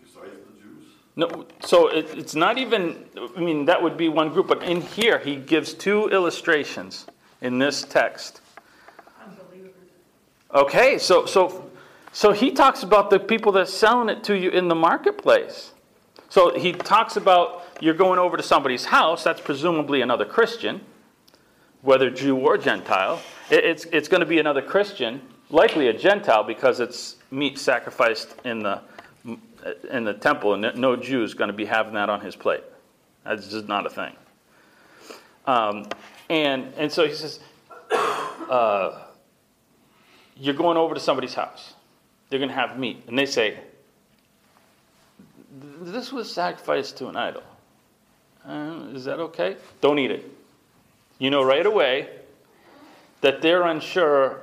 Besides 0.02 0.32
the 0.32 0.62
Jews? 0.62 0.86
No, 1.16 1.46
so 1.62 1.88
it, 1.88 2.06
it's 2.18 2.36
not 2.36 2.58
even, 2.58 3.06
I 3.36 3.40
mean, 3.40 3.66
that 3.66 3.82
would 3.82 3.98
be 3.98 4.10
one 4.10 4.30
group, 4.30 4.48
but 4.48 4.63
in 4.63 4.82
here 4.82 5.20
he 5.20 5.36
gives 5.36 5.74
two 5.74 6.08
illustrations 6.10 7.06
in 7.42 7.60
this 7.60 7.84
text. 7.84 8.42
Okay, 10.58 10.98
so, 10.98 11.28
so, 11.28 11.70
so 12.12 12.32
he 12.32 12.50
talks 12.50 12.82
about 12.82 13.12
the 13.12 13.20
people 13.20 13.52
that's 13.52 13.72
selling 13.72 14.10
it 14.10 14.24
to 14.24 14.36
you 14.36 14.50
in 14.50 14.67
the 14.67 14.74
marketplace. 14.74 15.72
So 16.30 16.58
he 16.58 16.74
talks 16.74 17.15
about 17.15 17.62
you're 17.80 17.93
going 17.93 18.17
over 18.17 18.38
to 18.38 18.41
somebody's 18.41 18.86
house, 18.86 19.24
that's 19.24 19.39
presumably 19.39 20.02
another 20.02 20.26
Christian, 20.26 20.82
whether 21.84 22.10
Jew 22.10 22.38
or 22.38 22.58
Gentile. 22.58 23.22
It, 23.52 23.65
it's, 23.65 23.86
it's 23.86 24.08
going 24.08 24.22
to 24.22 24.26
be 24.26 24.39
another 24.39 24.63
Christian, 24.63 25.22
likely 25.52 25.89
a 25.89 25.93
Gentile 25.93 26.43
because 26.43 26.80
it's 26.80 27.17
meat 27.30 27.60
sacrificed 27.60 28.34
in 28.43 28.58
the, 28.58 28.82
in 29.91 30.06
the 30.06 30.15
temple, 30.15 30.56
and 30.56 30.76
no 30.76 30.96
Jew 30.96 31.22
is 31.22 31.36
going 31.36 31.50
to 31.50 31.56
be 31.56 31.65
having 31.65 31.93
that 31.93 32.10
on 32.10 32.20
his 32.20 32.36
plate. 32.36 32.63
That's 33.26 33.48
just 33.48 33.67
not 33.67 33.86
a 33.86 33.91
thing. 33.91 34.15
Um, 35.46 35.88
and, 36.32 36.74
and 36.78 36.91
so 36.91 37.06
he 37.06 37.13
says, 37.13 37.41
uh, 37.91 39.04
You're 40.39 40.54
going 40.54 40.78
over 40.78 40.93
to 40.93 41.00
somebody's 41.00 41.34
house. 41.34 41.73
They're 42.30 42.39
going 42.39 42.50
to 42.50 42.56
have 42.56 42.78
meat. 42.78 43.04
And 43.08 43.17
they 43.17 43.26
say, 43.26 43.58
This 45.82 46.12
was 46.12 46.32
sacrificed 46.32 46.97
to 46.97 47.08
an 47.08 47.15
idol. 47.15 47.43
Uh, 48.47 48.88
is 48.93 49.06
that 49.06 49.19
okay? 49.19 49.58
Don't 49.82 50.00
eat 50.00 50.12
it. 50.12 50.30
You 51.19 51.30
know 51.30 51.43
right 51.43 51.65
away 51.65 52.10
that 53.21 53.41
they're 53.41 53.63
unsure 53.63 54.41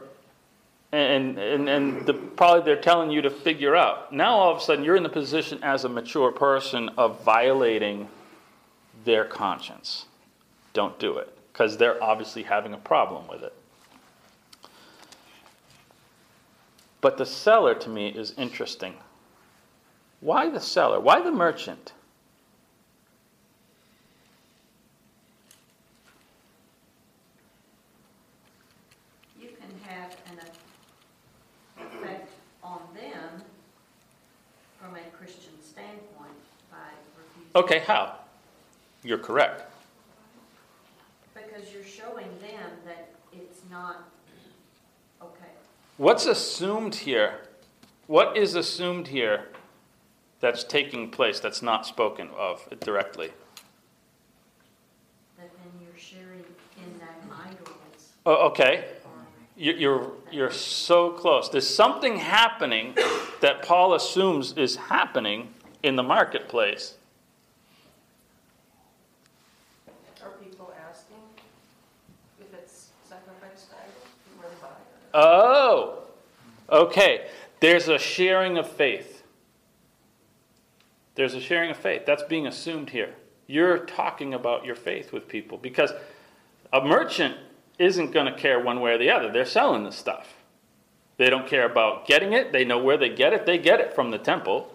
and, 0.94 1.38
and, 1.38 1.68
and 1.68 2.06
the, 2.06 2.14
probably 2.14 2.64
they're 2.64 2.80
telling 2.80 3.10
you 3.10 3.22
to 3.22 3.30
figure 3.30 3.74
out. 3.74 4.12
Now 4.12 4.36
all 4.36 4.52
of 4.52 4.58
a 4.58 4.60
sudden 4.60 4.84
you're 4.84 4.96
in 4.96 5.02
the 5.02 5.08
position 5.08 5.58
as 5.62 5.84
a 5.84 5.88
mature 5.88 6.30
person 6.30 6.88
of 6.96 7.24
violating 7.24 8.08
their 9.04 9.24
conscience. 9.24 10.06
Don't 10.72 10.96
do 10.98 11.18
it 11.18 11.36
because 11.52 11.76
they're 11.76 12.02
obviously 12.02 12.44
having 12.44 12.74
a 12.74 12.78
problem 12.78 13.26
with 13.26 13.42
it. 13.42 13.52
But 17.04 17.18
the 17.18 17.26
seller 17.26 17.74
to 17.74 17.90
me 17.90 18.08
is 18.08 18.32
interesting. 18.38 18.94
Why 20.20 20.48
the 20.48 20.58
seller? 20.58 20.98
Why 20.98 21.20
the 21.20 21.30
merchant? 21.30 21.92
You 29.38 29.48
can 29.48 29.68
have 29.86 30.16
an 30.30 31.86
effect 31.86 32.32
on 32.62 32.80
them 32.94 33.42
from 34.80 34.96
a 34.96 35.02
Christian 35.14 35.52
standpoint 35.62 36.32
by 36.70 36.78
refusing. 37.18 37.50
Okay, 37.54 37.80
how? 37.80 38.14
You're 39.02 39.18
correct. 39.18 39.70
Because 41.34 41.70
you're 41.70 41.84
showing 41.84 42.30
them 42.40 42.70
that 42.86 43.10
it's 43.30 43.60
not. 43.70 44.08
What's 45.96 46.26
assumed 46.26 46.94
here? 46.94 47.38
What 48.06 48.36
is 48.36 48.54
assumed 48.54 49.08
here 49.08 49.46
that's 50.40 50.64
taking 50.64 51.10
place 51.10 51.40
that's 51.40 51.62
not 51.62 51.86
spoken 51.86 52.28
of 52.36 52.66
directly? 52.80 53.30
That 55.38 55.50
then 55.56 55.72
you're 55.82 55.96
sharing 55.98 56.44
in 56.76 56.98
that 56.98 57.22
idleness. 57.32 58.12
Oh, 58.26 58.48
okay. 58.48 58.86
You- 59.56 59.72
You're, 59.74 60.12
you're 60.32 60.50
so 60.50 61.10
close. 61.12 61.48
There's 61.48 61.68
something 61.72 62.16
happening 62.16 62.94
that 63.40 63.62
Paul 63.62 63.94
assumes 63.94 64.52
is 64.54 64.74
happening 64.76 65.54
in 65.84 65.94
the 65.96 66.02
marketplace. 66.02 66.96
Are 70.22 70.30
people 70.42 70.74
asking 70.90 71.18
if 72.40 72.52
it's 72.52 72.88
sacrificed 73.08 73.70
to 73.70 73.76
idols 73.76 74.08
before 74.28 74.50
they 74.50 74.56
buy 74.60 74.68
it? 74.68 75.03
Oh, 75.14 76.02
okay. 76.68 77.28
There's 77.60 77.88
a 77.88 77.98
sharing 77.98 78.58
of 78.58 78.68
faith. 78.68 79.22
There's 81.14 81.34
a 81.34 81.40
sharing 81.40 81.70
of 81.70 81.76
faith. 81.76 82.02
That's 82.04 82.24
being 82.24 82.46
assumed 82.46 82.90
here. 82.90 83.14
You're 83.46 83.78
talking 83.78 84.34
about 84.34 84.64
your 84.64 84.74
faith 84.74 85.12
with 85.12 85.28
people 85.28 85.56
because 85.56 85.92
a 86.72 86.84
merchant 86.84 87.36
isn't 87.78 88.10
going 88.10 88.26
to 88.26 88.38
care 88.38 88.58
one 88.58 88.80
way 88.80 88.92
or 88.92 88.98
the 88.98 89.10
other. 89.10 89.30
They're 89.30 89.44
selling 89.44 89.84
the 89.84 89.92
stuff. 89.92 90.34
They 91.16 91.30
don't 91.30 91.46
care 91.46 91.64
about 91.64 92.06
getting 92.06 92.32
it. 92.32 92.52
They 92.52 92.64
know 92.64 92.78
where 92.78 92.96
they 92.96 93.08
get 93.08 93.32
it. 93.32 93.46
They 93.46 93.58
get 93.58 93.80
it 93.80 93.94
from 93.94 94.10
the 94.10 94.18
temple. 94.18 94.74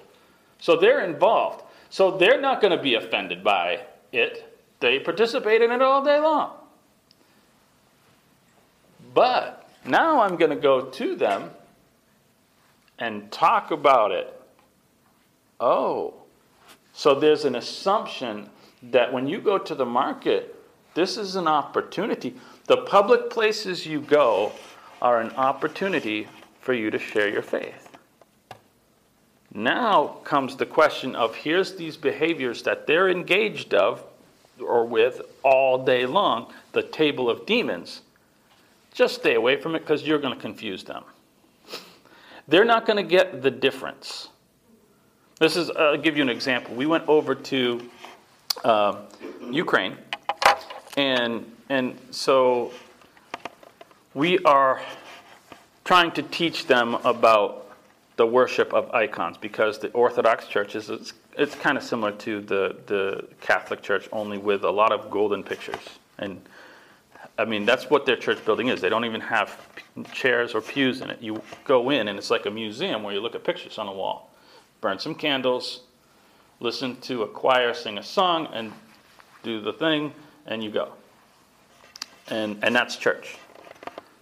So 0.59 0.77
they're 0.77 1.03
involved. 1.03 1.63
So 1.89 2.17
they're 2.17 2.39
not 2.39 2.61
going 2.61 2.75
to 2.75 2.81
be 2.81 2.95
offended 2.95 3.43
by 3.43 3.81
it. 4.13 4.57
They 4.79 4.99
participate 4.99 5.61
in 5.61 5.71
it 5.71 5.81
all 5.81 6.03
day 6.03 6.19
long. 6.19 6.53
But 9.13 9.58
now 9.89 10.21
I'm 10.21 10.35
going 10.35 10.51
to 10.51 10.55
go 10.55 10.81
to 10.81 11.15
them 11.15 11.51
and 12.97 13.31
talk 13.31 13.71
about 13.71 14.11
it. 14.11 14.33
Oh, 15.59 16.13
so 16.93 17.15
there's 17.15 17.45
an 17.45 17.55
assumption 17.55 18.49
that 18.83 19.11
when 19.11 19.27
you 19.27 19.39
go 19.39 19.57
to 19.57 19.75
the 19.75 19.85
market, 19.85 20.55
this 20.93 21.17
is 21.17 21.35
an 21.35 21.47
opportunity. 21.47 22.35
The 22.65 22.77
public 22.77 23.29
places 23.29 23.85
you 23.85 24.01
go 24.01 24.51
are 25.01 25.21
an 25.21 25.31
opportunity 25.31 26.27
for 26.61 26.73
you 26.73 26.91
to 26.91 26.99
share 26.99 27.29
your 27.29 27.41
faith. 27.41 27.97
Now 29.53 30.19
comes 30.23 30.55
the 30.55 30.65
question 30.65 31.15
of 31.15 31.35
here's 31.35 31.75
these 31.75 31.97
behaviors 31.97 32.63
that 32.63 32.85
they're 32.85 33.09
engaged 33.09 33.73
of 33.73 34.03
or 34.59 34.85
with 34.85 35.21
all 35.43 35.83
day 35.83 36.05
long, 36.05 36.53
the 36.73 36.83
table 36.83 37.29
of 37.29 37.45
demons. 37.45 38.01
Just 38.93 39.15
stay 39.15 39.35
away 39.35 39.55
from 39.55 39.75
it 39.75 39.79
because 39.79 40.05
you're 40.05 40.19
going 40.19 40.33
to 40.33 40.39
confuse 40.39 40.83
them. 40.83 41.03
They're 42.47 42.65
not 42.65 42.85
going 42.85 42.97
to 42.97 43.03
get 43.03 43.41
the 43.41 43.51
difference. 43.51 44.29
This 45.39 45.55
is, 45.55 45.69
I'll 45.69 45.97
give 45.97 46.17
you 46.17 46.23
an 46.23 46.29
example. 46.29 46.75
We 46.75 46.85
went 46.85 47.07
over 47.07 47.35
to 47.35 47.89
uh, 48.63 48.95
Ukraine, 49.51 49.95
and, 50.97 51.49
and 51.69 51.97
so 52.11 52.73
we 54.13 54.39
are 54.39 54.81
trying 55.85 56.11
to 56.11 56.23
teach 56.23 56.67
them 56.67 56.95
about 57.05 57.67
the 58.17 58.25
worship 58.25 58.73
of 58.73 58.91
icons 58.91 59.37
because 59.37 59.79
the 59.79 59.89
Orthodox 59.91 60.45
Church 60.47 60.75
is 60.75 60.89
it's, 60.89 61.13
it's 61.37 61.55
kind 61.55 61.77
of 61.77 61.83
similar 61.83 62.11
to 62.11 62.41
the, 62.41 62.75
the 62.87 63.25
Catholic 63.39 63.81
Church, 63.81 64.09
only 64.11 64.37
with 64.37 64.65
a 64.65 64.69
lot 64.69 64.91
of 64.91 65.09
golden 65.09 65.41
pictures. 65.41 65.79
And 66.17 66.41
I 67.39 67.45
mean, 67.45 67.63
that's 67.63 67.89
what 67.89 68.05
their 68.05 68.17
church 68.17 68.43
building 68.43 68.67
is. 68.67 68.81
They 68.81 68.89
don't 68.89 69.05
even 69.05 69.21
have 69.21 69.65
chairs 70.11 70.53
or 70.53 70.59
pews 70.59 70.99
in 70.99 71.09
it. 71.09 71.21
You 71.21 71.41
go 71.63 71.89
in, 71.89 72.09
and 72.09 72.19
it's 72.19 72.29
like 72.29 72.45
a 72.45 72.51
museum 72.51 73.01
where 73.01 73.13
you 73.13 73.21
look 73.21 73.33
at 73.33 73.45
pictures 73.45 73.77
on 73.77 73.87
a 73.87 73.93
wall. 73.93 74.35
Burn 74.81 74.99
some 74.99 75.15
candles, 75.15 75.83
listen 76.59 76.99
to 77.01 77.23
a 77.23 77.27
choir 77.27 77.73
sing 77.73 77.97
a 77.97 78.03
song, 78.03 78.49
and 78.51 78.73
do 79.41 79.61
the 79.61 79.71
thing, 79.71 80.13
and 80.47 80.61
you 80.61 80.69
go. 80.69 80.91
And, 82.27 82.59
and 82.61 82.75
that's 82.75 82.97
church. 82.97 83.37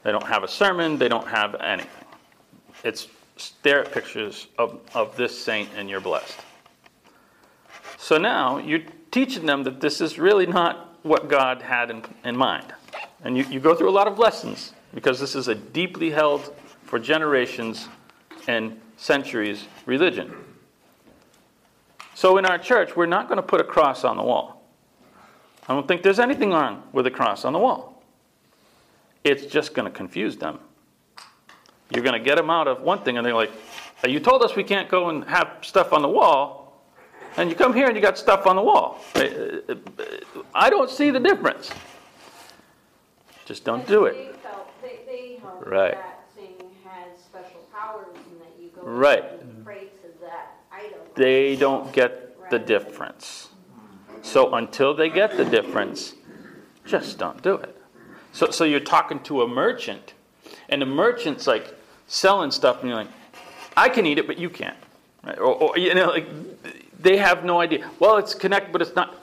They 0.03 0.11
don't 0.11 0.27
have 0.27 0.43
a 0.43 0.47
sermon, 0.47 0.99
they 0.99 1.09
don't 1.09 1.27
have 1.27 1.55
anything. 1.55 1.89
It's 2.83 3.07
stare 3.37 3.83
at 3.83 3.91
pictures 3.91 4.45
of, 4.59 4.79
of 4.93 5.17
this 5.17 5.37
saint, 5.43 5.69
and 5.75 5.89
you're 5.89 6.01
blessed. 6.01 6.37
So 7.97 8.19
now 8.19 8.59
you're 8.59 8.83
teaching 9.09 9.47
them 9.47 9.63
that 9.63 9.81
this 9.81 10.01
is 10.01 10.19
really 10.19 10.45
not 10.45 10.99
what 11.01 11.29
God 11.29 11.63
had 11.63 11.89
in, 11.89 12.03
in 12.23 12.37
mind. 12.37 12.73
And 13.23 13.37
you, 13.37 13.43
you 13.45 13.59
go 13.59 13.75
through 13.75 13.89
a 13.89 13.91
lot 13.91 14.07
of 14.07 14.19
lessons 14.19 14.73
because 14.93 15.19
this 15.19 15.35
is 15.35 15.47
a 15.47 15.55
deeply 15.55 16.09
held 16.09 16.55
for 16.83 16.99
generations 16.99 17.89
and 18.47 18.79
centuries 18.97 19.65
religion. 19.85 20.33
So 22.15 22.37
in 22.37 22.45
our 22.45 22.57
church, 22.57 22.95
we're 22.95 23.05
not 23.05 23.27
going 23.27 23.37
to 23.37 23.43
put 23.43 23.61
a 23.61 23.63
cross 23.63 24.03
on 24.03 24.17
the 24.17 24.23
wall. 24.23 24.63
I 25.67 25.73
don't 25.73 25.87
think 25.87 26.01
there's 26.01 26.19
anything 26.19 26.51
wrong 26.51 26.83
with 26.93 27.05
a 27.05 27.11
cross 27.11 27.45
on 27.45 27.53
the 27.53 27.59
wall. 27.59 28.01
It's 29.23 29.45
just 29.45 29.73
going 29.73 29.85
to 29.85 29.95
confuse 29.95 30.37
them. 30.37 30.59
You're 31.89 32.03
going 32.03 32.17
to 32.17 32.23
get 32.23 32.37
them 32.37 32.49
out 32.49 32.67
of 32.67 32.81
one 32.81 33.03
thing, 33.03 33.17
and 33.17 33.25
they're 33.25 33.33
like, 33.33 33.51
You 34.07 34.19
told 34.19 34.41
us 34.43 34.55
we 34.55 34.63
can't 34.63 34.89
go 34.89 35.09
and 35.09 35.23
have 35.25 35.57
stuff 35.61 35.93
on 35.93 36.01
the 36.01 36.07
wall, 36.07 36.81
and 37.35 37.49
you 37.49 37.55
come 37.55 37.73
here 37.73 37.87
and 37.87 37.95
you 37.95 38.01
got 38.01 38.17
stuff 38.17 38.47
on 38.47 38.55
the 38.55 38.61
wall. 38.61 38.99
I 40.55 40.69
don't 40.69 40.89
see 40.89 41.11
the 41.11 41.19
difference. 41.19 41.71
Just 43.47 43.63
don't 43.63 43.87
do 43.87 44.03
it. 44.05 44.13
They 44.13 44.39
felt, 44.49 44.81
they, 44.81 44.99
they 45.05 45.39
held 45.41 45.65
Right. 45.65 45.93
that 45.93 46.25
thing 46.35 46.55
had 46.83 47.17
special 47.17 47.61
powers 47.73 48.07
and 48.13 48.41
that 48.41 48.61
you 48.61 48.69
go 48.75 48.81
Right. 48.81 49.23
and 49.23 49.63
pray 49.63 49.85
to 49.85 50.19
that 50.21 50.57
item. 50.69 50.99
They 51.15 51.55
don't 51.55 51.93
get 51.93 52.49
the 52.49 52.59
difference. 52.59 53.47
So 54.21 54.53
until 54.53 54.93
they 54.93 55.07
get 55.09 55.37
the 55.37 55.45
difference, 55.45 56.15
just 56.85 57.17
don't 57.17 57.41
do 57.41 57.53
it. 57.55 57.73
So, 58.33 58.51
so 58.51 58.65
you're 58.65 58.81
talking 58.81 59.21
to 59.21 59.41
a 59.43 59.47
merchant, 59.47 60.13
and 60.67 60.81
the 60.81 60.85
merchant's 60.85 61.47
like 61.47 61.73
selling 62.07 62.51
stuff, 62.51 62.81
and 62.81 62.89
you're 62.89 62.97
like, 62.97 63.07
I 63.77 63.87
can 63.87 64.05
eat 64.05 64.17
it, 64.17 64.27
but 64.27 64.37
you 64.37 64.49
can't. 64.49 64.75
Right? 65.23 65.37
Or, 65.39 65.55
or, 65.55 65.77
you 65.77 65.95
know, 65.95 66.09
like 66.09 66.27
they 67.01 67.15
have 67.15 67.45
no 67.45 67.61
idea. 67.61 67.89
Well, 67.99 68.17
it's 68.17 68.33
connected, 68.33 68.73
but 68.73 68.81
it's 68.81 68.93
not. 68.95 69.15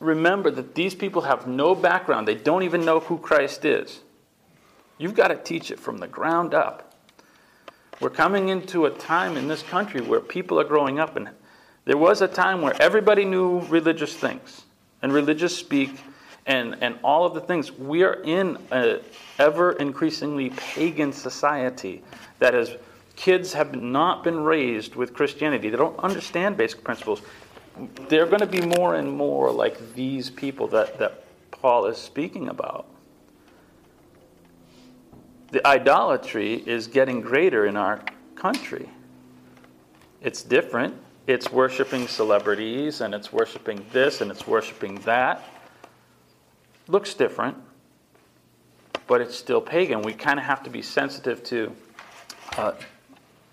Remember 0.00 0.50
that 0.50 0.74
these 0.74 0.94
people 0.94 1.22
have 1.22 1.46
no 1.46 1.74
background. 1.74 2.26
They 2.26 2.34
don't 2.34 2.62
even 2.62 2.84
know 2.84 3.00
who 3.00 3.18
Christ 3.18 3.64
is. 3.64 4.00
You've 4.98 5.14
got 5.14 5.28
to 5.28 5.36
teach 5.36 5.70
it 5.70 5.78
from 5.78 5.98
the 5.98 6.08
ground 6.08 6.54
up. 6.54 6.94
We're 8.00 8.10
coming 8.10 8.48
into 8.48 8.86
a 8.86 8.90
time 8.90 9.36
in 9.36 9.46
this 9.46 9.62
country 9.62 10.00
where 10.00 10.20
people 10.20 10.58
are 10.58 10.64
growing 10.64 10.98
up, 10.98 11.16
and 11.16 11.28
there 11.84 11.98
was 11.98 12.22
a 12.22 12.28
time 12.28 12.62
where 12.62 12.74
everybody 12.80 13.26
knew 13.26 13.60
religious 13.60 14.14
things 14.14 14.62
and 15.02 15.12
religious 15.12 15.56
speak 15.56 16.00
and, 16.46 16.76
and 16.80 16.98
all 17.02 17.26
of 17.26 17.34
the 17.34 17.40
things. 17.40 17.70
We 17.70 18.02
are 18.02 18.14
in 18.22 18.56
an 18.70 19.00
ever 19.38 19.72
increasingly 19.72 20.50
pagan 20.50 21.12
society 21.12 22.02
that 22.38 22.54
has 22.54 22.74
kids 23.16 23.52
have 23.52 23.74
not 23.74 24.24
been 24.24 24.40
raised 24.40 24.96
with 24.96 25.12
Christianity. 25.12 25.68
They 25.68 25.76
don't 25.76 25.98
understand 25.98 26.56
basic 26.56 26.82
principles. 26.82 27.20
They're 28.08 28.26
going 28.26 28.40
to 28.40 28.46
be 28.46 28.60
more 28.60 28.96
and 28.96 29.10
more 29.10 29.50
like 29.50 29.94
these 29.94 30.30
people 30.30 30.66
that, 30.68 30.98
that 30.98 31.24
Paul 31.50 31.86
is 31.86 31.96
speaking 31.98 32.48
about 32.48 32.86
the 35.50 35.66
idolatry 35.66 36.54
is 36.54 36.86
getting 36.86 37.20
greater 37.20 37.66
in 37.66 37.76
our 37.76 38.00
country. 38.34 38.88
It's 40.22 40.42
different. 40.42 40.94
It's 41.26 41.50
worshiping 41.52 42.06
celebrities 42.08 43.00
and 43.00 43.14
it's 43.14 43.32
worshiping 43.32 43.84
this 43.92 44.20
and 44.20 44.30
it's 44.30 44.46
worshiping 44.46 44.96
that. 45.00 45.42
Looks 46.88 47.14
different, 47.14 47.56
but 49.06 49.20
it's 49.20 49.36
still 49.36 49.60
pagan. 49.60 50.02
We 50.02 50.12
kind 50.12 50.38
of 50.38 50.44
have 50.44 50.62
to 50.64 50.70
be 50.70 50.82
sensitive 50.82 51.42
to 51.44 51.72
uh, 52.56 52.72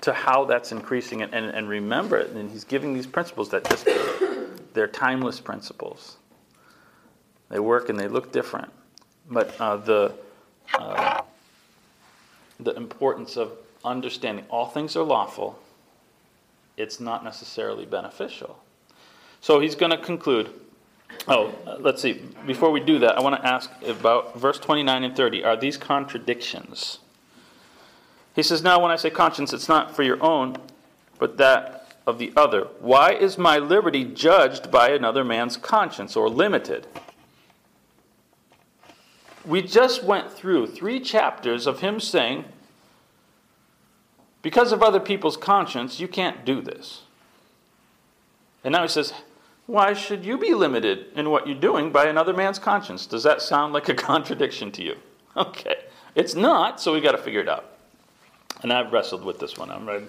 to 0.02 0.14
how 0.14 0.46
that's 0.46 0.72
increasing 0.72 1.24
and, 1.24 1.34
and, 1.34 1.48
and 1.48 1.68
remember 1.68 2.18
it. 2.18 2.32
And 2.32 2.50
he's 2.50 2.64
giving 2.64 2.94
these 2.94 3.08
principles 3.08 3.50
that 3.50 3.68
just 3.70 3.88
they're 4.78 4.88
timeless 4.88 5.40
principles. 5.40 6.18
They 7.50 7.60
work 7.60 7.90
and 7.90 8.00
they 8.00 8.08
look 8.08 8.32
different, 8.32 8.72
but 9.28 9.60
uh, 9.60 9.78
the 9.78 10.14
uh, 10.78 11.22
the 12.60 12.72
importance 12.76 13.38
of 13.38 13.54
understanding 13.84 14.46
all 14.50 14.68
things 14.68 14.96
are 14.96 15.04
lawful, 15.04 15.58
it's 16.76 17.00
not 17.00 17.24
necessarily 17.24 17.86
beneficial. 17.86 18.60
So 19.42 19.60
he's 19.60 19.76
going 19.76 19.92
to 19.92 19.98
conclude 19.98 20.54
Oh, 21.28 21.54
let's 21.80 22.02
see. 22.02 22.22
Before 22.46 22.70
we 22.70 22.80
do 22.80 23.00
that, 23.00 23.18
I 23.18 23.22
want 23.22 23.42
to 23.42 23.48
ask 23.48 23.72
about 23.86 24.38
verse 24.38 24.60
29 24.60 25.04
and 25.06 25.16
30. 25.16 25.44
Are 25.44 25.56
these 25.56 25.78
contradictions? 25.78 27.00
He 28.36 28.44
says, 28.44 28.62
Now, 28.62 28.82
when 28.82 28.92
I 28.92 28.98
say 28.98 29.10
conscience, 29.10 29.54
it's 29.54 29.70
not 29.70 29.96
for 29.96 30.04
your 30.04 30.22
own, 30.22 30.58
but 31.18 31.38
that 31.38 31.77
of 32.08 32.18
the 32.18 32.34
other. 32.36 32.70
Why 32.80 33.12
is 33.14 33.38
my 33.38 33.60
liberty 33.60 34.04
judged 34.04 34.72
by 34.72 34.90
another 34.90 35.24
man's 35.24 35.58
conscience 35.58 36.16
or 36.16 36.30
limited? 36.30 36.88
We 39.46 39.62
just 39.62 40.04
went 40.04 40.32
through 40.32 40.68
three 40.68 41.00
chapters 41.00 41.68
of 41.68 41.82
him 41.82 42.00
saying, 42.00 42.46
Because 44.42 44.72
of 44.72 44.82
other 44.82 45.00
people's 45.00 45.38
conscience, 45.38 46.00
you 46.00 46.08
can't 46.08 46.44
do 46.44 46.62
this. 46.62 47.04
And 48.64 48.72
now 48.74 48.82
he 48.82 48.88
says, 48.88 49.14
why 49.68 49.94
should 49.94 50.26
you 50.26 50.38
be 50.38 50.54
limited 50.54 51.08
in 51.16 51.30
what 51.30 51.46
you're 51.46 51.60
doing 51.60 51.92
by 51.92 52.06
another 52.06 52.34
man's 52.34 52.58
conscience? 52.58 53.06
Does 53.06 53.24
that 53.24 53.42
sound 53.42 53.74
like 53.74 53.90
a 53.90 53.94
contradiction 54.10 54.72
to 54.72 54.84
you? 54.84 54.96
Okay. 55.36 55.76
It's 56.16 56.34
not, 56.34 56.82
so 56.82 56.94
we 56.94 57.02
got 57.02 57.12
to 57.12 57.18
figure 57.18 57.42
it 57.42 57.50
out. 57.50 57.66
And 58.64 58.74
I've 58.74 58.92
wrestled 58.92 59.24
with 59.24 59.40
this 59.40 59.58
one. 59.58 59.70
I've 59.70 59.86
read 59.86 60.08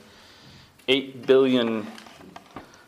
8 0.88 1.26
billion 1.26 1.86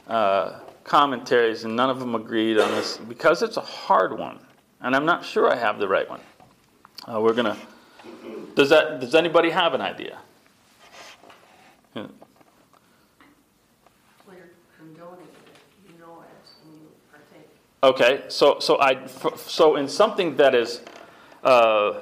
uh, 0.08 0.60
commentaries, 0.84 1.64
and 1.64 1.76
none 1.76 1.90
of 1.90 2.00
them 2.00 2.14
agreed 2.14 2.58
on 2.58 2.70
this 2.72 2.96
because 2.96 3.42
it's 3.42 3.58
a 3.58 3.62
hard 3.62 4.18
one. 4.18 4.38
And 4.80 4.96
I'm 4.96 5.04
not 5.04 5.24
sure 5.24 5.52
I 5.52 5.56
have 5.56 5.78
the 5.78 5.86
right 5.86 6.08
one. 6.08 6.20
Uh, 7.06 7.20
we're 7.20 7.34
going 7.34 7.54
to. 7.54 7.56
Does, 8.54 8.70
that, 8.70 9.00
does 9.00 9.14
anybody 9.14 9.50
have 9.50 9.74
an 9.74 9.82
idea? 9.82 10.18
Yeah. 11.94 12.06
Well, 14.26 14.36
you're 14.36 14.50
condoning 14.78 15.26
it, 15.26 15.92
you 15.92 15.98
know 15.98 16.22
it, 16.22 16.50
and 16.64 16.80
you 16.80 16.88
partake. 17.10 17.48
Okay, 17.82 18.24
so 18.28 18.58
so 18.60 18.80
I 18.80 19.06
so 19.06 19.76
in 19.76 19.88
something 19.88 20.36
that 20.36 20.54
is 20.54 20.82
uh, 21.42 22.00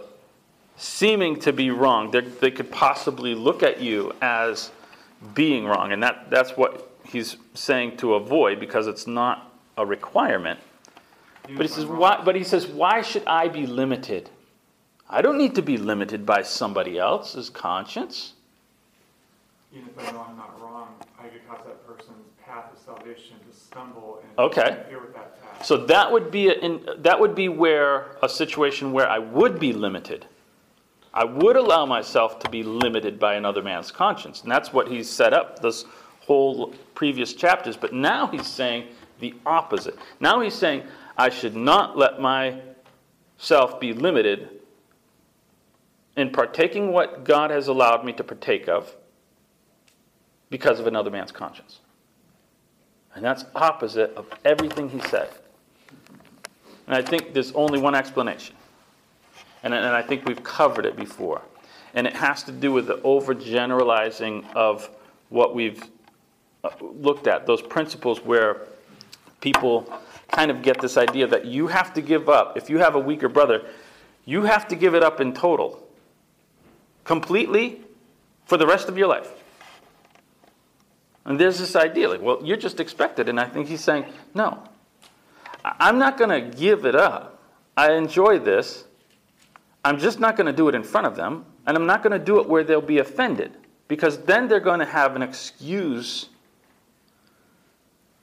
seeming 0.76 1.38
to 1.40 1.53
be 1.53 1.70
wrong, 1.70 2.11
they, 2.11 2.20
they 2.20 2.51
could 2.51 2.70
possibly 2.70 3.34
look 3.34 3.62
at 3.62 3.80
you 3.80 4.12
as 4.20 4.70
being 5.34 5.64
wrong, 5.66 5.92
and 5.92 6.02
that 6.02 6.30
that's 6.30 6.56
what 6.56 6.90
he's 7.04 7.36
saying 7.54 7.96
to 7.98 8.14
avoid 8.14 8.60
because 8.60 8.86
it's 8.86 9.06
not 9.06 9.52
a 9.76 9.84
requirement. 9.86 10.60
But 11.56 11.62
he 11.66 11.68
says 11.68 11.86
why? 11.86 12.22
But 12.24 12.36
he 12.36 12.44
says 12.44 12.66
why 12.66 13.02
should 13.02 13.24
I 13.26 13.48
be 13.48 13.66
limited? 13.66 14.30
I 15.10 15.22
don't 15.22 15.38
need 15.38 15.54
to 15.54 15.62
be 15.62 15.78
limited 15.78 16.26
by 16.26 16.42
somebody 16.42 16.98
else's 16.98 17.48
conscience. 17.48 18.34
even 19.72 19.88
if 19.88 19.98
I 20.08 20.12
know 20.12 20.26
I'm 20.28 20.36
not 20.36 20.60
wrong, 20.60 20.88
I 21.18 21.28
could 21.28 21.46
cause 21.48 21.60
that 21.66 21.86
person's 21.86 22.26
path 22.44 22.72
of 22.72 22.78
salvation 22.78 23.36
to 23.50 23.56
stumble 23.56 24.20
and 24.22 24.38
Okay. 24.38 24.68
interfere 24.68 25.00
with 25.00 25.14
that 25.14 25.40
path. 25.42 25.64
So 25.64 25.78
that 25.86 26.12
would 26.12 26.30
be 26.30 26.48
a, 26.48 26.52
in, 26.52 26.86
that 26.98 27.18
would 27.18 27.34
be 27.34 27.48
where 27.48 28.16
a 28.22 28.28
situation 28.28 28.92
where 28.92 29.08
I 29.08 29.18
would 29.18 29.58
be 29.58 29.72
limited. 29.72 30.26
I 31.18 31.24
would 31.24 31.56
allow 31.56 31.84
myself 31.84 32.38
to 32.38 32.48
be 32.48 32.62
limited 32.62 33.18
by 33.18 33.34
another 33.34 33.60
man's 33.60 33.90
conscience, 33.90 34.42
and 34.42 34.52
that's 34.52 34.72
what 34.72 34.86
he's 34.86 35.10
set 35.10 35.32
up 35.32 35.58
this 35.58 35.84
whole 36.20 36.72
previous 36.94 37.34
chapters. 37.34 37.76
But 37.76 37.92
now 37.92 38.28
he's 38.28 38.46
saying 38.46 38.86
the 39.18 39.34
opposite. 39.44 39.98
Now 40.20 40.38
he's 40.38 40.54
saying 40.54 40.84
I 41.16 41.30
should 41.30 41.56
not 41.56 41.98
let 41.98 42.20
myself 42.20 43.80
be 43.80 43.92
limited 43.92 44.60
in 46.16 46.30
partaking 46.30 46.92
what 46.92 47.24
God 47.24 47.50
has 47.50 47.66
allowed 47.66 48.04
me 48.04 48.12
to 48.12 48.22
partake 48.22 48.68
of 48.68 48.94
because 50.50 50.78
of 50.78 50.86
another 50.86 51.10
man's 51.10 51.32
conscience. 51.32 51.80
And 53.16 53.24
that's 53.24 53.44
opposite 53.56 54.14
of 54.14 54.28
everything 54.44 54.88
he 54.88 55.00
said. 55.00 55.30
And 56.86 56.94
I 56.94 57.02
think 57.02 57.34
there's 57.34 57.50
only 57.54 57.80
one 57.80 57.96
explanation. 57.96 58.54
And, 59.62 59.74
and 59.74 59.86
I 59.86 60.02
think 60.02 60.26
we've 60.26 60.42
covered 60.42 60.86
it 60.86 60.96
before. 60.96 61.42
And 61.94 62.06
it 62.06 62.14
has 62.14 62.44
to 62.44 62.52
do 62.52 62.72
with 62.72 62.86
the 62.86 62.96
overgeneralizing 62.98 64.54
of 64.54 64.88
what 65.30 65.54
we've 65.54 65.82
uh, 66.64 66.70
looked 66.80 67.26
at, 67.26 67.46
those 67.46 67.62
principles 67.62 68.20
where 68.20 68.62
people 69.40 69.92
kind 70.30 70.50
of 70.50 70.62
get 70.62 70.80
this 70.80 70.96
idea 70.96 71.26
that 71.26 71.44
you 71.44 71.68
have 71.68 71.94
to 71.94 72.00
give 72.00 72.28
up. 72.28 72.56
If 72.56 72.68
you 72.70 72.78
have 72.78 72.94
a 72.94 72.98
weaker 72.98 73.28
brother, 73.28 73.64
you 74.24 74.42
have 74.42 74.68
to 74.68 74.76
give 74.76 74.94
it 74.94 75.02
up 75.02 75.20
in 75.20 75.32
total, 75.32 75.82
completely, 77.04 77.80
for 78.44 78.56
the 78.56 78.66
rest 78.66 78.88
of 78.88 78.98
your 78.98 79.09
life. 79.09 79.30
And 81.24 81.38
there's 81.38 81.59
this 81.59 81.76
idea 81.76 82.09
like, 82.09 82.22
well, 82.22 82.40
you're 82.42 82.56
just 82.56 82.80
expected. 82.80 83.28
And 83.28 83.38
I 83.38 83.44
think 83.44 83.68
he's 83.68 83.82
saying, 83.82 84.06
no, 84.34 84.62
I'm 85.64 85.98
not 85.98 86.16
going 86.16 86.30
to 86.30 86.56
give 86.56 86.86
it 86.86 86.94
up. 86.94 87.42
I 87.76 87.92
enjoy 87.92 88.38
this. 88.38 88.84
I'm 89.89 89.99
just 89.99 90.20
not 90.20 90.36
going 90.36 90.47
to 90.47 90.53
do 90.53 90.68
it 90.68 90.74
in 90.74 90.82
front 90.82 91.07
of 91.07 91.16
them. 91.16 91.47
And 91.66 91.74
I'm 91.74 91.86
not 91.86 92.03
going 92.03 92.12
to 92.12 92.22
do 92.22 92.41
it 92.41 92.47
where 92.47 92.62
they'll 92.62 92.82
be 92.82 92.99
offended. 92.99 93.57
Because 93.89 94.18
then 94.18 94.47
they're 94.47 94.61
going 94.61 94.80
to 94.80 94.84
have 94.84 95.16
an 95.16 95.22
excuse 95.22 96.28